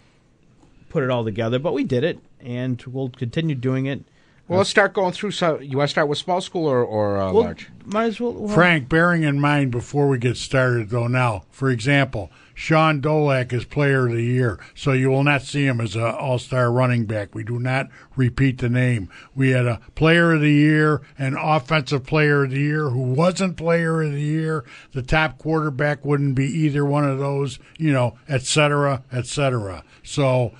[0.90, 4.04] put it all together, but we did it, and we'll continue doing it.
[4.48, 5.32] Well, let's start going through.
[5.32, 7.70] So, you want to start with small school or, or uh, Well, large?
[7.86, 8.34] Might as well.
[8.34, 13.54] well, Frank, bearing in mind before we get started, though, now, for example, Sean Dolak
[13.54, 16.70] is Player of the Year, so you will not see him as an All Star
[16.72, 17.34] running back.
[17.34, 19.10] We do not repeat the name.
[19.34, 23.56] We had a Player of the Year, an Offensive Player of the Year who wasn't
[23.56, 24.66] Player of the Year.
[24.92, 29.84] The top quarterback wouldn't be either one of those, you know, et cetera, et cetera.
[30.04, 30.52] So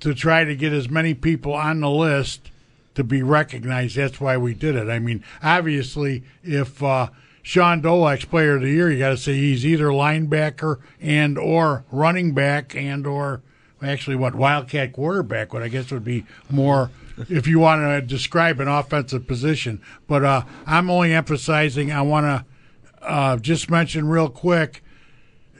[0.00, 2.50] to try to get as many people on the list
[2.96, 3.96] to be recognized.
[3.96, 4.88] That's why we did it.
[4.88, 7.08] I mean, obviously, if uh,
[7.42, 11.84] Sean Dolak's Player of the Year, you got to say he's either linebacker and or
[11.92, 13.42] running back and or
[13.82, 15.52] actually what Wildcat quarterback.
[15.52, 16.90] What I guess would be more
[17.28, 19.80] if you want to describe an offensive position.
[20.06, 21.92] But uh, I'm only emphasizing.
[21.92, 24.82] I want to uh, just mention real quick.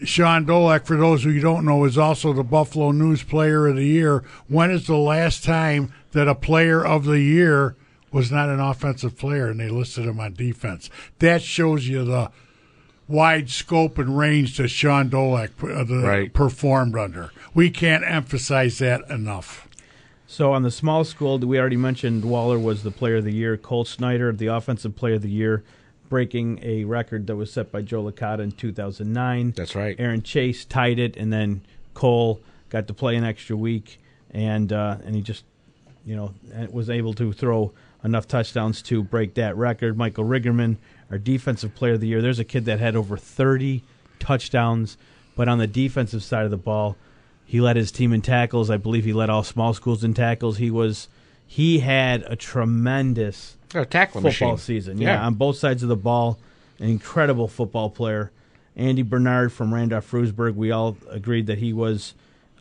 [0.05, 3.77] Sean Dolak, for those who you don't know, is also the Buffalo News Player of
[3.77, 4.23] the Year.
[4.49, 7.77] When is the last time that a Player of the Year
[8.13, 10.91] was not an offensive player and they listed him on defense?
[11.19, 12.31] That shows you the
[13.09, 16.33] wide scope and range that Sean Dolak uh, the, Right.
[16.33, 17.31] performed under.
[17.55, 19.69] We can't emphasize that enough.
[20.27, 23.57] So on the small school, we already mentioned Waller was the player of the year.
[23.57, 25.63] Cole Snyder, the offensive player of the year,
[26.09, 29.53] breaking a record that was set by Joe Licata in 2009.
[29.57, 29.97] That's right.
[29.99, 31.63] Aaron Chase tied it, and then
[31.95, 35.45] Cole got to play an extra week, and uh, and he just,
[36.05, 36.35] you know,
[36.71, 37.73] was able to throw
[38.05, 39.97] enough touchdowns to break that record.
[39.97, 40.77] Michael Riggerman,
[41.11, 42.23] our defensive player of the year.
[42.23, 43.83] There's a kid that had over 30
[44.19, 44.97] touchdowns,
[45.35, 46.97] but on the defensive side of the ball,
[47.45, 48.71] he led his team in tackles.
[48.71, 50.59] I believe he led all small schools in tackles.
[50.59, 51.09] He was
[51.47, 54.59] he had a tremendous A tackling football machine.
[54.59, 54.99] season.
[54.99, 55.27] Yeah, Yeah.
[55.27, 56.39] on both sides of the ball,
[56.79, 58.31] an incredible football player.
[58.77, 60.55] Andy Bernard from Randolph Frewsburg.
[60.55, 62.13] We all agreed that he was,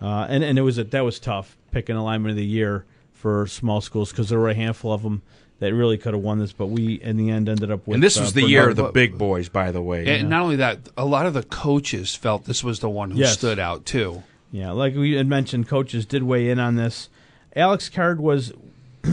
[0.01, 3.45] uh, and and it was a, that was tough picking alignment of the year for
[3.47, 5.21] small schools because there were a handful of them
[5.59, 7.95] that really could have won this, but we in the end ended up with.
[7.95, 10.07] And this uh, was the year of the big boys, by the way.
[10.19, 13.19] And not only that, a lot of the coaches felt this was the one who
[13.19, 13.33] Yes.
[13.33, 14.23] stood out too.
[14.53, 17.09] Yeah, like we had mentioned, coaches did weigh in on this.
[17.57, 18.53] Alex Card was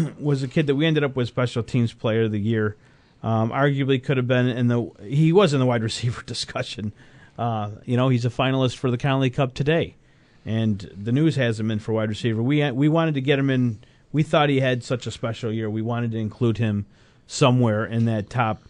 [0.18, 2.76] was a kid that we ended up with special teams player of the year.
[3.22, 6.92] Um, arguably could have been in the he was in the wide receiver discussion.
[7.38, 9.96] Uh, you know, he's a finalist for the Connolly Cup today,
[10.44, 12.42] and the news has him in for wide receiver.
[12.42, 13.78] We we wanted to get him in.
[14.12, 15.70] We thought he had such a special year.
[15.70, 16.86] We wanted to include him
[17.26, 18.62] somewhere in that top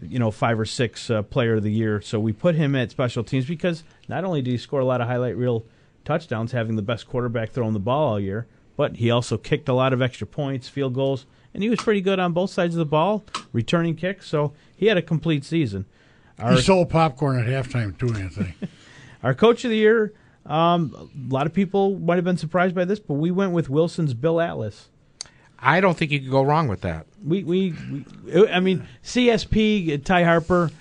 [0.00, 2.00] you know five or six uh, player of the year.
[2.00, 5.00] So we put him at special teams because not only did he score a lot
[5.00, 5.64] of highlight reel
[6.04, 8.46] touchdowns, having the best quarterback throwing the ball all year,
[8.82, 12.00] but he also kicked a lot of extra points, field goals, and he was pretty
[12.00, 14.26] good on both sides of the ball, returning kicks.
[14.26, 15.84] So he had a complete season.
[16.36, 18.56] Our, He sold popcorn at halftime too, Anthony.
[19.22, 20.12] our coach of the year.
[20.46, 20.92] Um,
[21.30, 24.14] a lot of people might have been surprised by this, but we went with Wilson's
[24.14, 24.88] Bill Atlas.
[25.60, 27.06] I don't think you could go wrong with that.
[27.24, 27.76] We, we,
[28.24, 30.72] we I mean, CSP, Ty Harper.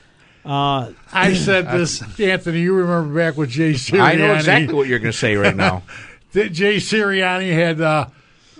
[0.43, 2.61] Uh, I said this, Anthony.
[2.61, 4.01] You remember back with Jay Sirianni?
[4.01, 5.83] I know exactly what you're going to say right now.
[6.33, 8.07] Jay Sirianni had uh,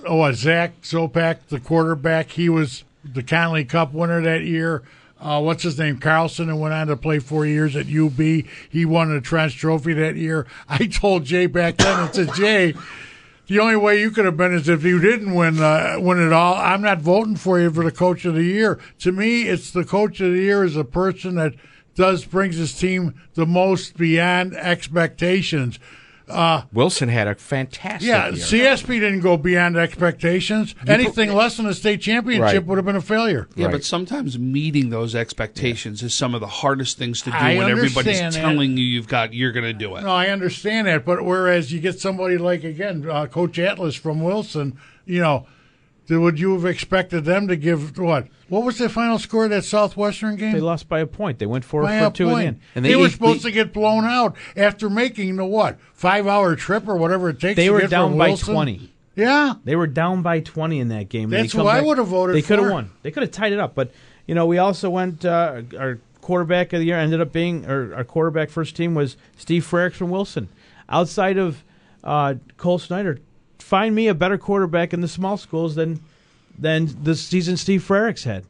[0.05, 2.31] oh what, Zach Zopak, the quarterback.
[2.31, 4.83] He was the Connolly Cup winner that year.
[5.19, 5.99] Uh, what's his name?
[5.99, 8.17] Carlson, and went on to play four years at UB.
[8.17, 10.47] He won the Trench Trophy that year.
[10.69, 12.73] I told Jay back then, I said, Jay,
[13.47, 16.33] the only way you could have been is if you didn't win uh, win it
[16.33, 16.55] all.
[16.55, 18.79] I'm not voting for you for the coach of the year.
[18.99, 21.53] To me, it's the coach of the year is a person that
[21.95, 25.79] does brings his team the most beyond expectations.
[26.73, 28.15] Wilson had a fantastic year.
[28.15, 28.75] Yeah, year.
[28.75, 30.75] CSP didn't go beyond expectations.
[30.87, 32.65] Anything less than a state championship Right.
[32.65, 33.47] would have been a failure.
[33.55, 33.71] Yeah, Right.
[33.73, 37.69] but sometimes meeting those expectations is some of the hardest things to do I when
[37.69, 38.41] everybody's understand that.
[38.41, 40.01] telling you you've got you're going to do it.
[40.03, 44.21] No, I understand that, but whereas you get somebody like again, uh, Coach Atlas from
[44.21, 45.47] Wilson, you know, th-
[46.19, 48.27] would you have expected them to give what?
[48.49, 50.51] What was the final score of that Southwestern game?
[50.53, 51.39] they lost by a point.
[51.39, 52.59] They went four By for two in.
[52.75, 56.27] And they, they- were they- supposed to get blown out after making the what five
[56.27, 57.55] hour trip or whatever it takes.
[57.55, 58.53] They were down by Wilson.
[58.53, 58.89] 20.
[59.15, 61.29] Yeah, They were down by 20 in that game.
[61.29, 62.91] they That's who I would have voted They could have won.
[63.03, 63.75] They could have tied it up.
[63.75, 63.91] But,
[64.25, 67.93] you know, we also went, uh, our quarterback of the year ended up being, or
[67.93, 70.47] our quarterback first team was Steve Frericks from Wilson.
[70.87, 71.61] Outside of
[72.05, 73.19] uh, Cole Snyder,
[73.71, 76.01] find me a better quarterback in the small schools than
[76.59, 78.43] than the season Steve Frericks had.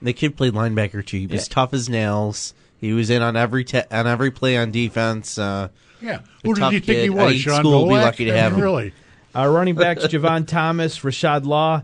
[0.00, 1.18] The kid played linebacker too.
[1.18, 1.54] He was Yeah.
[1.54, 2.54] tough as nails.
[2.80, 5.36] He was in on every te- on every play on defense.
[5.36, 5.68] Uh,
[6.00, 6.20] yeah.
[6.42, 7.36] Who did tough you think he was?
[7.36, 8.60] Sean school will be lucky to have him.
[8.60, 8.92] Really?
[9.34, 11.82] Our running backs, Javon Thomas, Rashad Law,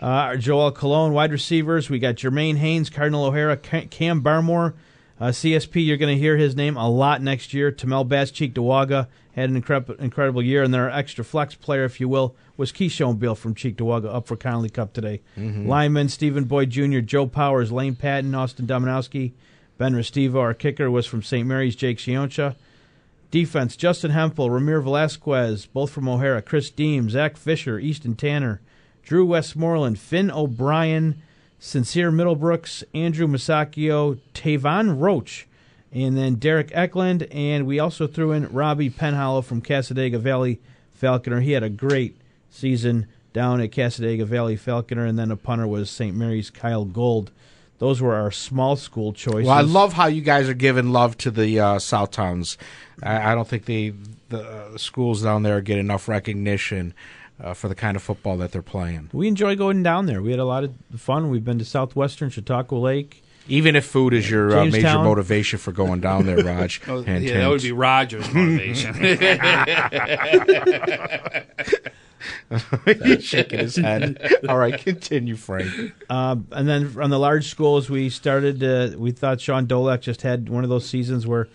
[0.00, 1.88] Uh, Joel Cologne, wide receivers.
[1.88, 4.72] We got Jermaine Haynes, Cardinal O'Hara, Cam Barmore.
[5.22, 7.70] Uh, CSP, you're going to hear his name a lot next year.
[7.70, 9.06] Tamel Bass Cheektowaga
[9.36, 12.72] had an incredible, incredible year, and then our extra flex player, if you will, was
[12.72, 15.20] Keyshawn Bill from Cheektowaga up for Connolly Cup today.
[15.38, 15.68] Mm-hmm.
[15.68, 19.30] Lineman Stephen Boyd Jr., Joe Powers, Lane Patton, Austin Dominowski,
[19.78, 20.40] Ben Restivo.
[20.40, 21.46] Our kicker was from St.
[21.46, 22.56] Mary's, Jake Sioncha.
[23.30, 28.60] Defense, Justin Hempel, Ramir Velasquez, both from O'Hara, Chris Deem, Zach Fisher, Easton Tanner,
[29.04, 31.22] Drew Westmoreland, Finn O'Brien,
[31.64, 35.46] Sincere Middlebrooks, Andrew Masacchio, Tavon Roach,
[35.92, 37.22] and then Derek Eklund.
[37.30, 40.58] And we also threw in Robbie Penhollow from Cassadaga Valley
[40.92, 41.40] Falconer.
[41.40, 42.16] He had a great
[42.50, 45.06] season down at Cassadaga Valley Falconer.
[45.06, 46.16] And then a punter was St.
[46.16, 47.30] Mary's Kyle Gold.
[47.78, 49.46] Those were our small school choices.
[49.46, 52.58] Well, I love how you guys are giving love to the uh, South Towns.
[53.04, 53.94] I, I, don't think the
[54.30, 56.92] the uh, schools down there get enough recognition
[57.40, 59.10] uh, for the kind of football that they're playing.
[59.12, 60.22] We enjoy going down there.
[60.22, 61.30] We had a lot of fun.
[61.30, 63.22] We've been to Southwestern Chautauqua Lake.
[63.48, 66.80] Even if food is your uh, major motivation for going down there, Raj.
[66.86, 67.34] oh, yeah, hint.
[67.34, 68.94] that would be Roger's motivation.
[73.04, 74.20] He's shaking his head.
[74.48, 75.92] All right, continue, Frank.
[76.08, 78.62] Uh, and then on the large schools, we started.
[78.62, 81.48] Uh, we thought Sean Dolak just had one of those seasons where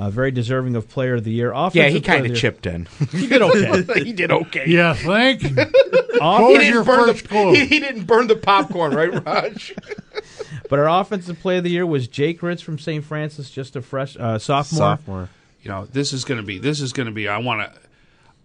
[0.00, 1.52] uh, very deserving of Player of the Year.
[1.52, 2.86] Offensive yeah, he kind of chipped in.
[3.10, 4.02] he did okay.
[4.02, 4.64] he did okay.
[4.66, 5.54] Yeah, thank you.
[6.18, 9.74] what was your first the, he, he, didn't burn the popcorn, right, Raj?
[10.70, 13.04] but our Offensive Player of the Year was Jake Ritz from St.
[13.04, 14.78] Francis, just a fresh uh, sophomore.
[14.78, 15.28] Sophomore.
[15.60, 16.58] You know, this is going to be.
[16.58, 17.28] This is going to be.
[17.28, 17.80] I want to.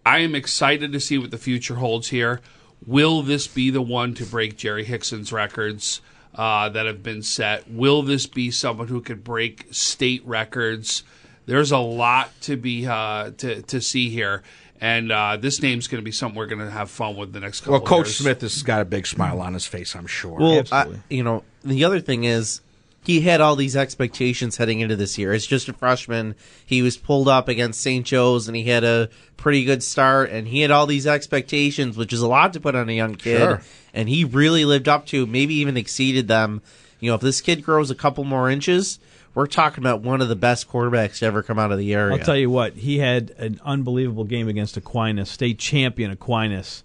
[0.05, 2.41] I am excited to see what the future holds here.
[2.85, 6.01] Will this be the one to break Jerry Hickson's records
[6.35, 7.71] uh, that have been set?
[7.71, 11.03] Will this be someone who could break state records?
[11.45, 14.43] There's a lot to be uh, to to see here.
[14.81, 17.39] And uh, this name's going to be something we're going to have fun with the
[17.39, 17.73] next couple.
[17.73, 18.17] Well, Coach years.
[18.17, 20.37] Smith has got a big smile on his face, I'm sure.
[20.37, 22.59] Well, I, you know, the other thing is
[23.05, 25.31] he had all these expectations heading into this year.
[25.31, 28.05] As just a freshman, he was pulled up against St.
[28.05, 32.11] Joe's and he had a pretty good start, and he had all these expectations, which
[32.11, 33.39] is a lot to put on a young kid.
[33.39, 33.61] Sure.
[33.93, 36.61] And he really lived up to, maybe even exceeded them.
[36.99, 38.99] You know, if this kid grows a couple more inches,
[39.35, 42.17] we're talking about one of the best quarterbacks to ever come out of the area.
[42.17, 46.83] I'll tell you what, he had an unbelievable game against Aquinas, state champion Aquinas.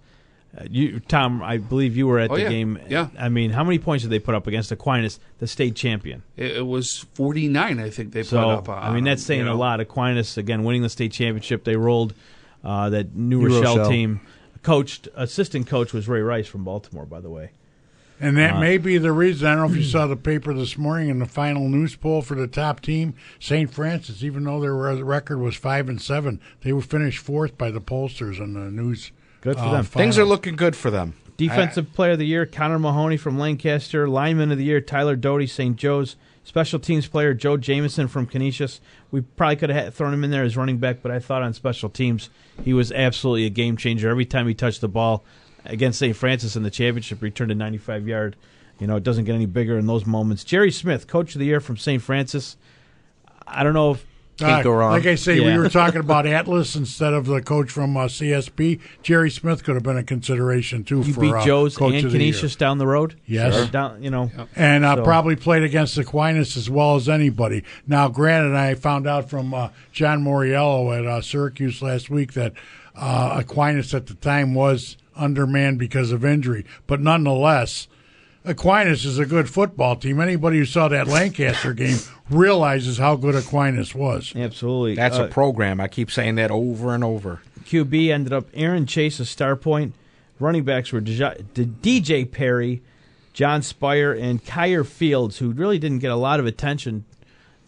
[0.59, 2.49] Uh, you, Tom, I believe you were at oh, the yeah.
[2.49, 2.79] game.
[2.89, 3.09] Yeah.
[3.17, 6.25] I mean, how many points did they put up against Aquinas, the state champion?
[6.37, 8.69] It, it was 49, I think they so, put up.
[8.69, 9.55] I mean, that's saying you know.
[9.55, 9.79] a lot.
[9.79, 11.63] Aquinas, again, winning the state championship.
[11.63, 12.15] They rolled
[12.65, 14.21] uh, that New, New Rochelle, Rochelle, team.
[14.63, 17.53] Coached, assistant coach was Ray Rice from Baltimore, by the way.
[18.21, 19.49] And that uh, may be the reason.
[19.49, 22.23] I don't know if you saw the paper this morning in the final news poll
[22.23, 23.73] for the top team, St.
[23.73, 24.23] Francis.
[24.23, 28.41] Even though their record was five and seven, they were finished fourth by the pollsters
[28.41, 29.11] on the news.
[29.41, 29.85] Good for uh, them.
[29.85, 31.15] Things are looking good for them.
[31.39, 34.07] Defensive I, Player of the Year, Connor Mahoney from Lancaster.
[34.07, 35.77] Lineman of the Year, Tyler Doty, St.
[35.77, 36.17] Joe's.
[36.43, 38.81] Special Teams Player, Joe Jameson from Canisius.
[39.11, 41.53] We probably could have thrown him in there as running back, but I thought on
[41.53, 42.31] special teams
[42.65, 44.09] he was absolutely a game changer.
[44.09, 45.23] Every time he touched the ball,
[45.65, 46.15] against St.
[46.17, 48.37] Francis in the championship, returned a 95 yard.
[48.79, 50.43] You know, it doesn't get any bigger in those moments.
[50.45, 52.03] Jerry Smith, coach of the year from St.
[52.03, 52.57] Francis.
[53.47, 54.07] I don't know if
[54.39, 54.93] can't go wrong.
[54.93, 55.53] Like I say, Yeah.
[55.55, 58.81] we were talking about Atlas instead of the coach from uh, CSP.
[59.03, 62.07] Jerry Smith could have been a consideration too you for beat uh, Joe's coach and
[62.07, 62.33] of the year.
[62.33, 63.17] Canisius down the road.
[63.27, 63.55] Yes.
[63.55, 67.65] Or down, you know, and uh, So- probably played against Aquinas as well as anybody.
[67.87, 72.55] Now, granted, I found out from uh, John Moriello at uh, Syracuse last week that
[72.97, 77.89] uh, Aquinas at the time was undermanned because of injury, but nonetheless.
[78.43, 80.19] Aquinas is a good football team.
[80.19, 81.99] Anybody who saw that Lancaster game
[82.31, 84.33] realizes how good Aquinas was.
[84.35, 84.95] absolutely.
[84.95, 85.79] That's Uh, a program.
[85.79, 87.41] I keep saying that over and over.
[87.67, 89.93] QB ended up Aaron Chase, a Starpoint.
[90.39, 92.81] Running backs were DJ Perry,
[93.35, 97.05] John Spire, and Kyer Fields, who really didn't get a lot of attention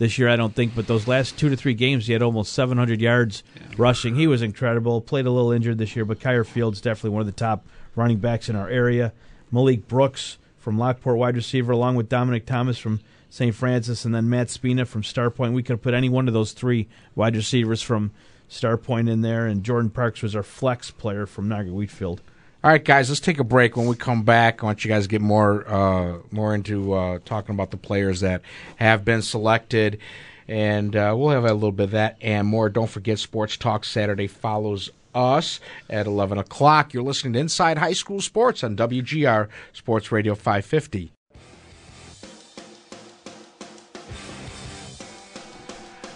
[0.03, 0.75] this year, I don't think.
[0.75, 3.45] But those last two to three games, he had almost 700 yards
[3.77, 4.17] rushing.
[4.17, 5.01] He was incredible.
[5.01, 8.19] Played a little injured this year, but Kyer Fields definitely one of the top running
[8.19, 9.12] backs in our area.
[9.53, 12.99] Malik Brooks from Lockport, wide receiver, along with Dominic Thomas from
[13.31, 13.55] St.
[13.55, 15.53] Francis, and then Matt Spina from Starpoint.
[15.53, 18.11] We could have put any one of those three wide receivers from
[18.51, 22.23] Starpoint in there, and Jordan Parks was our flex player from Niagara Wheatfield.
[22.64, 23.77] All right, guys, let's take a break.
[23.77, 27.18] When we come back, I want you guys to get more uh, more into uh,
[27.25, 28.40] talking about the players that
[28.77, 29.98] have been selected,
[30.46, 32.68] and uh, we'll have a little bit of that and more.
[32.68, 35.59] Don't forget, Sports Talk Saturday follows us
[35.90, 36.94] at 11 o'clock.
[36.94, 41.11] You're listening to Inside High School Sports on WGR Sports Radio 550.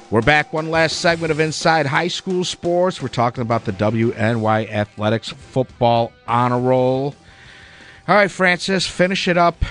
[0.09, 0.53] We're back.
[0.53, 3.03] One last segment of Inside High School Sports.
[3.03, 7.17] We're talking about the WNY Athletics Football Honor Roll.
[8.07, 9.65] All right, Francis, finish it up.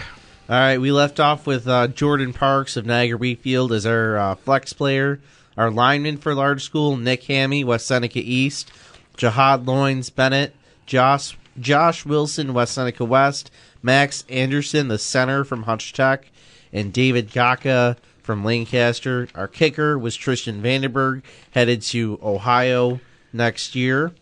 [0.49, 4.35] All right, we left off with uh, Jordan Parks of Niagara Wheatfield as our uh,
[4.35, 5.21] flex player.
[5.55, 8.73] Our lineman for large school, Nick Hammy, West Seneca East.
[9.15, 10.53] Jihad Loins Bennett,
[10.85, 13.51] Josh Josh Wilson, West Seneca West.
[13.81, 16.29] Max Anderson, the center from Hutch Tech.
[16.73, 17.95] And David Gaka
[18.25, 19.29] from Lancaster.
[19.35, 21.21] Our kicker was Tristan Vandenberg,
[21.51, 22.99] headed to Ohio
[23.31, 24.13] next year.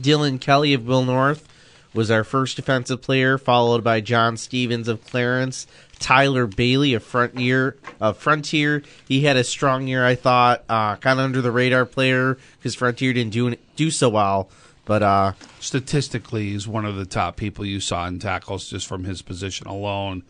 [0.00, 1.48] Dylan Kelly of Will North
[1.94, 5.66] was our first defensive player, followed by John Stevens of Clarence,
[5.98, 7.76] Tyler Bailey of Frontier.
[7.98, 11.86] Of Frontier, he had a strong year, I thought, uh, kind of under the radar
[11.86, 14.50] player because Frontier didn't do do so well.
[14.84, 19.04] But uh, statistically, he's one of the top people you saw in tackles just from
[19.04, 20.24] his position alone.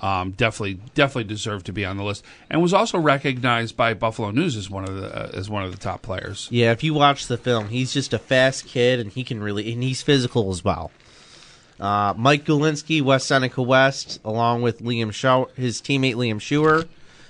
[0.00, 4.30] Um, definitely, definitely deserved to be on the list, and was also recognized by Buffalo
[4.30, 6.48] News as one of the uh, as one of the top players.
[6.50, 9.70] Yeah, if you watch the film, he's just a fast kid, and he can really,
[9.72, 10.90] and he's physical as well.
[11.78, 16.86] Uh, Mike Gulinski, West Seneca West, along with Liam Shaw, his teammate Liam Schuer.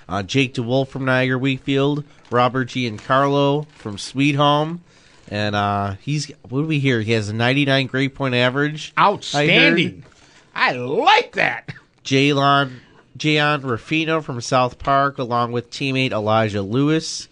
[0.08, 2.02] Uh, Jake DeWolf from Niagara Wheatfield.
[2.32, 4.82] Robert Giancarlo from Sweet Home.
[5.28, 7.00] And uh, he's, what do we hear?
[7.00, 8.92] He has a 99 grade point average.
[8.98, 10.04] Outstanding.
[10.52, 11.72] I, I like that.
[12.04, 12.80] Jalon,
[13.18, 17.28] Jayon Rafino from South Park, along with teammate Elijah Lewis.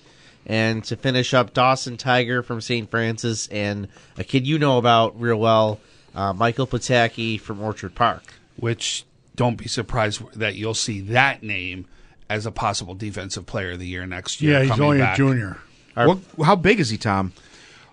[0.46, 2.90] And to finish up, Dawson Tiger from St.
[2.90, 5.78] Francis, and a kid you know about real well,
[6.14, 8.22] uh, Michael Pataki from Orchard Park.
[8.56, 9.04] Which
[9.36, 11.86] don't be surprised that you'll see that name
[12.30, 14.54] as a possible defensive player of the year next year.
[14.62, 15.14] Yeah, he's only back.
[15.14, 15.58] a junior.
[15.94, 17.32] What, how big is he, Tom?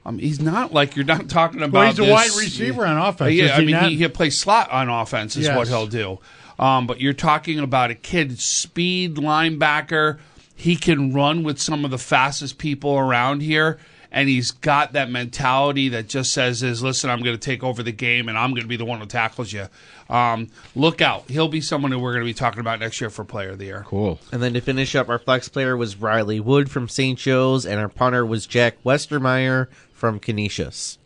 [0.06, 1.74] Um, he's not like you're not talking about.
[1.74, 3.34] Well, he's a this- wide receiver on offense.
[3.34, 3.90] Yeah, I he mean not?
[3.90, 5.58] he, he'll play slot on offense is Yes.
[5.58, 6.20] what he'll do.
[6.60, 10.20] Um, but you're talking about a kid, speed linebacker.
[10.56, 13.78] He can run with some of the fastest people around here,
[14.10, 17.84] and he's got that mentality that just says, "Is listen, I'm going to take over
[17.84, 19.68] the game, and I'm going to be the one who tackles you."
[20.10, 21.30] Um, look out!
[21.30, 23.60] He'll be someone who we're going to be talking about next year for Player of
[23.60, 23.84] the Year.
[23.86, 24.20] Cool.
[24.32, 27.20] And then to finish up, our flex player was Riley Wood from St.
[27.20, 30.98] Joe's, and our punter was Jack Westermeyer from Canisius.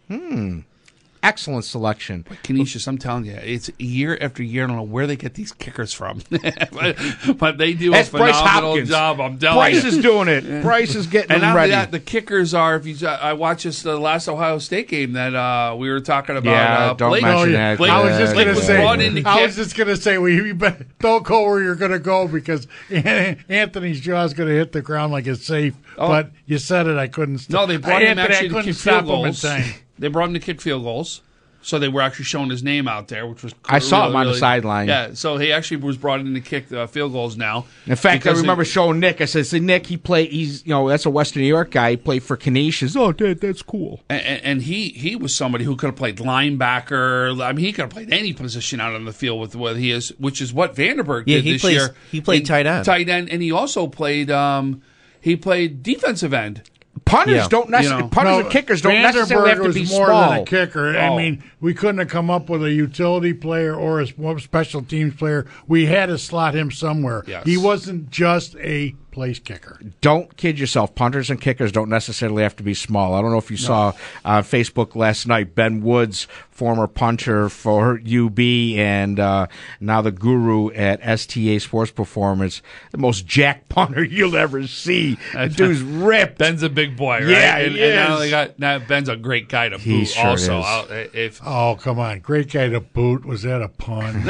[1.22, 2.26] Excellent selection.
[2.44, 4.64] Canisius, I'm telling you, it's year after year.
[4.64, 6.98] I don't know where they get these kickers from, but,
[7.38, 8.90] but they do That's a Bryce phenomenal Hopkins.
[8.90, 9.20] job.
[9.20, 9.90] I'm telling Bryce you.
[9.90, 10.62] is doing it.
[10.62, 11.72] Bryce is getting And them ready.
[11.72, 12.78] that, the kickers are.
[12.78, 16.38] If you, I watched this the last Ohio State game that uh, we were talking
[16.38, 16.52] about.
[16.52, 17.78] Yeah, uh, don't Blake, mention that.
[17.78, 18.78] Blake- I was just Blake going to say.
[18.78, 21.92] brought I was just going to say, well, you bet, don't go where you're going
[21.92, 25.76] to go because Anthony's jaw is going to hit the ground like it's safe.
[25.98, 26.08] Oh.
[26.08, 27.40] But you said it, I couldn't.
[27.40, 29.32] St- No, they brought him Anthony, actually I to couldn't kick stop field him in
[29.32, 29.42] goals.
[29.42, 29.64] time.
[30.00, 31.22] They brought him to kick field goals.
[31.62, 34.16] So they were actually showing his name out there, which was I saw really, him
[34.16, 34.88] on the really- sideline.
[34.88, 37.66] Yeah, so he actually was brought in to kick uh, field goals now.
[37.86, 39.20] In fact, I because remember he- showing Nick.
[39.20, 40.32] I said, "See, Nick, he played.
[40.32, 41.92] He's you know that's a Western New York guy.
[41.92, 42.96] He played for Canisius.
[42.96, 44.00] Oh, Dad, that's cool.
[44.10, 46.16] and, and he he was somebody who could have played
[46.64, 47.44] linebacker.
[47.44, 49.92] I mean, he could have played any position out on the field with what he
[49.92, 51.96] is, which is what Vanderberg Yeah, did he this plays- year.
[52.10, 52.86] he played In- tight end.
[52.86, 54.82] tight end, and he also played um,
[55.20, 56.62] he played defensive end.
[57.10, 57.48] Punters Yeah.
[57.50, 58.04] don't necessarily.
[58.04, 58.10] You know.
[58.10, 60.30] punters No, and kickers don't Vanderberg necessarily have to was be more small.
[60.32, 60.98] than a kicker.
[60.98, 61.18] I Oh.
[61.18, 64.08] mean, we couldn't have come up with a utility player or a
[64.40, 65.46] special teams player.
[65.68, 67.24] We had to slot him somewhere.
[67.28, 67.44] Yes.
[67.46, 69.80] He wasn't just a place kicker.
[70.02, 70.94] don't kid yourself.
[70.96, 73.16] Punters and kickers don't necessarily have to be small.
[73.16, 73.92] I don't know if you saw
[74.24, 78.40] on Facebook last night Ben Woods, former punter for UB
[78.78, 79.48] and uh,
[79.82, 85.18] now the guru at STA Sports Performance, the most jack punter you'll ever see.
[85.56, 86.38] Dude's ripped.
[86.38, 87.28] Ben's a big boy, right?
[87.28, 88.16] Yeah, and, he and not is.
[88.16, 90.06] only got, now Ben's a great guy to He boot.
[90.10, 90.66] sure also, is.
[90.68, 92.20] I'll- if Oh, come on.
[92.20, 93.26] Great guy to boot.
[93.26, 94.24] Was that a pun?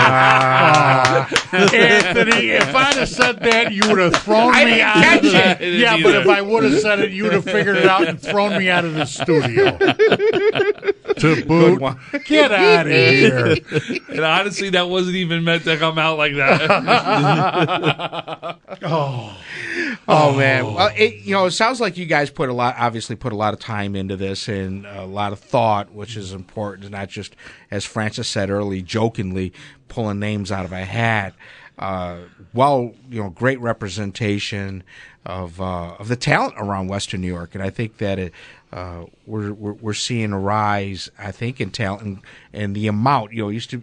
[0.00, 1.28] Ah.
[1.52, 5.16] Anthony, if I'd have said that, you would have thrown I me didn't out catch
[5.24, 5.46] of the it.
[5.46, 6.20] I didn't Yeah, but either.
[6.20, 8.84] if I would have said it, you'd have figured it out and thrown me out
[8.84, 9.76] of the studio.
[11.20, 11.80] to boot.
[12.24, 13.56] Get out of here.
[14.08, 16.68] and honestly, that wasn't even meant to come out like that.
[18.82, 19.36] Oh
[20.10, 23.14] Oh, man, well, it, you know, it sounds like you guys put a lot, obviously,
[23.14, 26.90] put a lot of time into this and a lot of thought, which is important,
[26.90, 27.36] not just
[27.70, 29.52] as Francis said early, jokingly
[29.88, 31.34] pulling names out of a hat.
[31.78, 32.20] Uh,
[32.54, 34.82] well, you know, great representation
[35.26, 38.32] of uh, of the talent around Western New York, and I think that it,
[38.72, 41.10] uh, we're, we're we're seeing a rise.
[41.18, 42.20] I think in talent and,
[42.52, 43.32] and the amount.
[43.32, 43.82] You know, used to.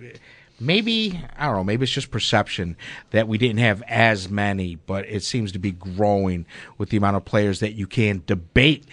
[0.57, 1.63] Maybe I don't know.
[1.65, 2.77] Maybe it's just perception
[3.11, 6.45] that we didn't have as many, but it seems to be growing
[6.77, 8.85] with the amount of players that you can debate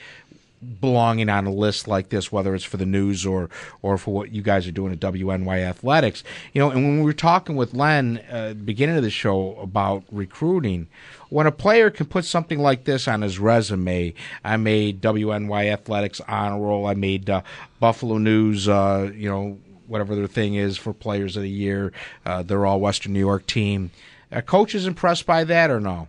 [0.80, 4.32] belonging on a list like this, whether it's for the news or or for what
[4.32, 6.24] you guys are doing at WNY Athletics.
[6.52, 10.04] You know, and when we were talking with Len uh, beginning of the show about
[10.10, 10.88] recruiting,
[11.32, 14.12] when a player can put something like this on his resume,
[14.44, 17.42] I made WNY Athletics honor roll, I made uh,
[17.80, 21.92] Buffalo News, uh, you know whatever their thing is for Players of the Year.
[22.24, 23.90] Uh, they're all Western New York team.
[24.30, 26.08] Are coaches impressed by that or no?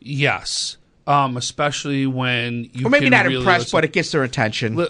[0.00, 4.10] Yes, um, especially when you Or maybe can not really impressed, listen- but it gets
[4.12, 4.76] their attention.
[4.76, 4.88] Li-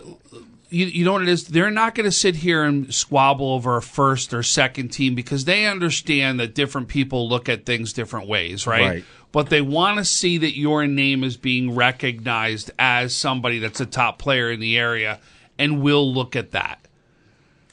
[0.70, 1.48] you, you know what it is?
[1.48, 5.44] They're not going to sit here and squabble over a first or second team because
[5.44, 8.88] they understand that different people look at things different ways, right?
[8.88, 9.04] Right.
[9.32, 13.86] But they want to see that your name is being recognized as somebody that's a
[13.86, 15.20] top player in the area
[15.58, 16.80] and will look at that.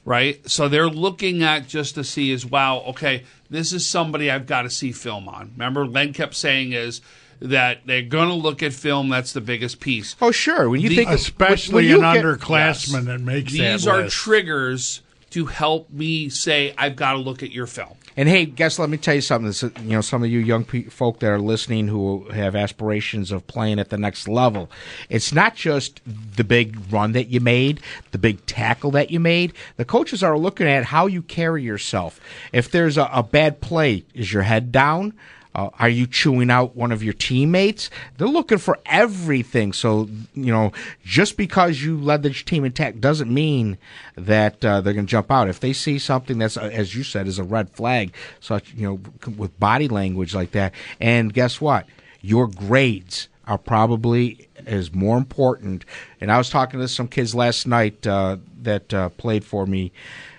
[0.05, 0.47] Right?
[0.49, 4.61] So they're looking at just to see as wow, okay, this is somebody I've got
[4.61, 5.51] to see film on.
[5.55, 7.01] Remember, Len kept saying is
[7.39, 9.09] that they're going to look at film.
[9.09, 10.15] That's the biggest piece.
[10.21, 10.69] oh, sure.
[10.69, 14.01] When you The- think, Especially when you an get- underclassman that makes These that are
[14.03, 14.15] list.
[14.15, 17.93] triggers to help me say I've got to look at your film.
[18.15, 19.45] And hey, guess let me tell you something.
[19.45, 23.31] This, you know, some of you young pe- folk that are listening who have aspirations
[23.31, 24.71] of playing at the next level.
[25.07, 26.01] It's not just
[26.35, 27.79] the big run that you made,
[28.11, 29.53] the big tackle that you made.
[29.75, 32.19] The coaches are looking at how you carry yourself.
[32.51, 35.13] If there's a, a bad play, is your head down?
[35.55, 37.89] Uh, are you chewing out one of your teammates?
[38.17, 39.73] They're looking for everything.
[39.73, 40.71] So, you know,
[41.03, 43.77] just because you led the team in tack doesn't mean
[44.15, 45.49] that uh, they're going to jump out.
[45.49, 48.87] If they see something that's, uh, as you said, is a red flag, such, you
[48.87, 51.87] know, with body language like that, and guess what?
[52.21, 55.85] Your grades are probably is more important.
[56.19, 59.91] And I was talking to some kids last night uh, that uh, played for me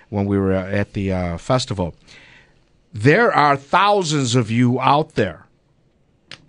[0.09, 1.95] when we were uh, at the festival
[2.93, 5.45] there are thousands of you out there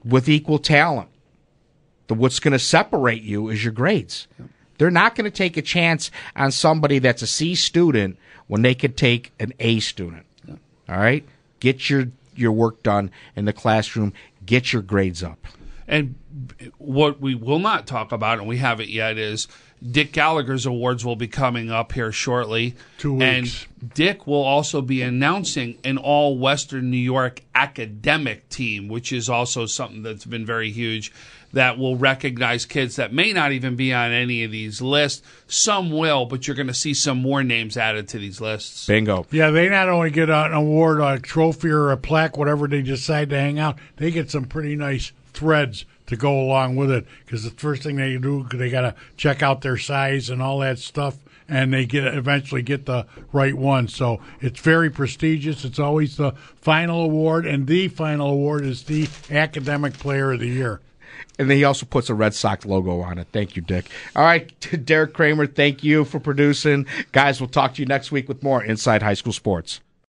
[0.05, 1.09] with equal talent.
[2.07, 4.27] The, what's going to separate you is your grades.
[4.79, 8.17] They're not going to take a chance on somebody that's a C student
[8.47, 10.27] when they could take an A student.
[10.89, 11.25] All right?
[11.61, 14.13] Get your, your work done in the classroom,
[14.45, 15.47] get your grades up.
[15.87, 16.15] And
[16.79, 19.47] what we will not talk about, and we haven't yet, is
[19.89, 22.75] Dick Gallagher's awards will be coming up here shortly.
[22.99, 23.67] Two weeks.
[23.83, 29.31] And Dick will also be announcing an all Western New York academic team, which is
[29.31, 31.13] also something that's been very huge.
[31.53, 35.27] That will recognize kids that may not even be on any of these lists.
[35.49, 38.87] Some will, but you're going to see some more names added to these lists.
[38.87, 39.27] Bingo.
[39.33, 43.31] Yeah, they not only get an award, a trophy, or a plaque, whatever they decide
[43.31, 47.07] to hang out, they get some pretty nice threads to go along with it.
[47.25, 50.59] Because the first thing they do, they got to check out their size and all
[50.59, 51.17] that stuff,
[51.49, 53.89] and they get eventually get the right one.
[53.89, 55.65] So it's very prestigious.
[55.65, 60.49] It's always the final award, and the final award is the academic player of the
[60.49, 60.81] year.
[61.39, 63.29] And then he also puts a Red Sox logo on it.
[63.33, 63.91] Thank you, Dick.
[64.15, 64.53] All right,
[64.85, 66.87] Derek Kramer, thank you for producing.
[67.13, 69.81] Guys, we'll talk to you next week with more Inside High School Sports.